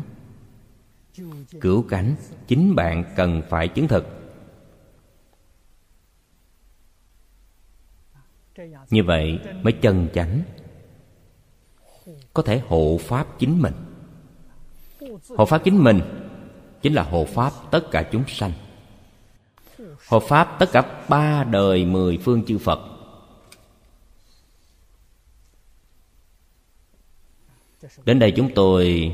[1.61, 2.15] Cứu cánh
[2.47, 4.14] chính bạn cần phải chứng thực.
[8.89, 10.41] Như vậy mới chân chánh,
[12.33, 13.73] có thể hộ pháp chính mình.
[15.37, 16.01] Hộ pháp chính mình
[16.81, 18.51] chính là hộ pháp tất cả chúng sanh.
[20.07, 22.79] Hộ pháp tất cả ba đời mười phương chư phật.
[28.05, 29.11] Đến đây chúng tôi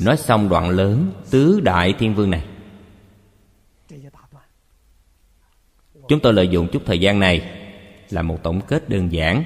[0.00, 2.46] nói xong đoạn lớn tứ đại thiên vương này.
[6.08, 7.57] Chúng tôi lợi dụng chút thời gian này
[8.10, 9.44] là một tổng kết đơn giản.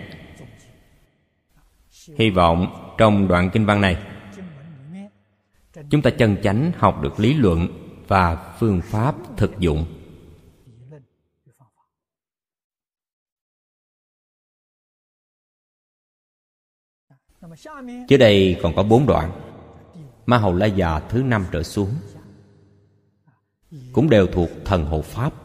[2.19, 3.97] Hy vọng trong đoạn kinh văn này,
[5.91, 7.69] chúng ta chân chánh học được lý luận
[8.09, 9.87] và phương pháp thực dụng.
[18.09, 19.33] Dưới đây còn có bốn đoạn.
[20.27, 21.91] Ma Hầu La Già thứ năm trở xuống
[23.93, 25.42] Cũng đều thuộc thần hộ Pháp.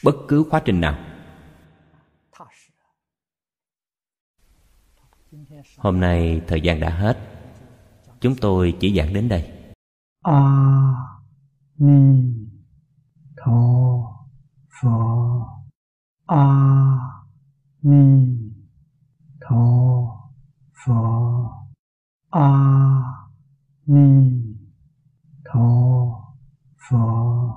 [0.03, 0.97] Bất cứ quá trình nào.
[5.77, 7.17] Hôm nay thời gian đã hết.
[8.19, 9.71] Chúng tôi chỉ giảng đến đây.
[10.21, 10.93] A
[11.77, 12.33] ni
[13.37, 13.63] tho
[14.81, 15.63] pho
[16.25, 16.45] a
[17.81, 18.37] ni
[19.41, 19.65] tho
[20.85, 21.56] pho
[22.37, 23.31] 阿
[23.85, 24.55] 弥
[25.43, 26.35] 陀
[26.75, 27.47] 佛。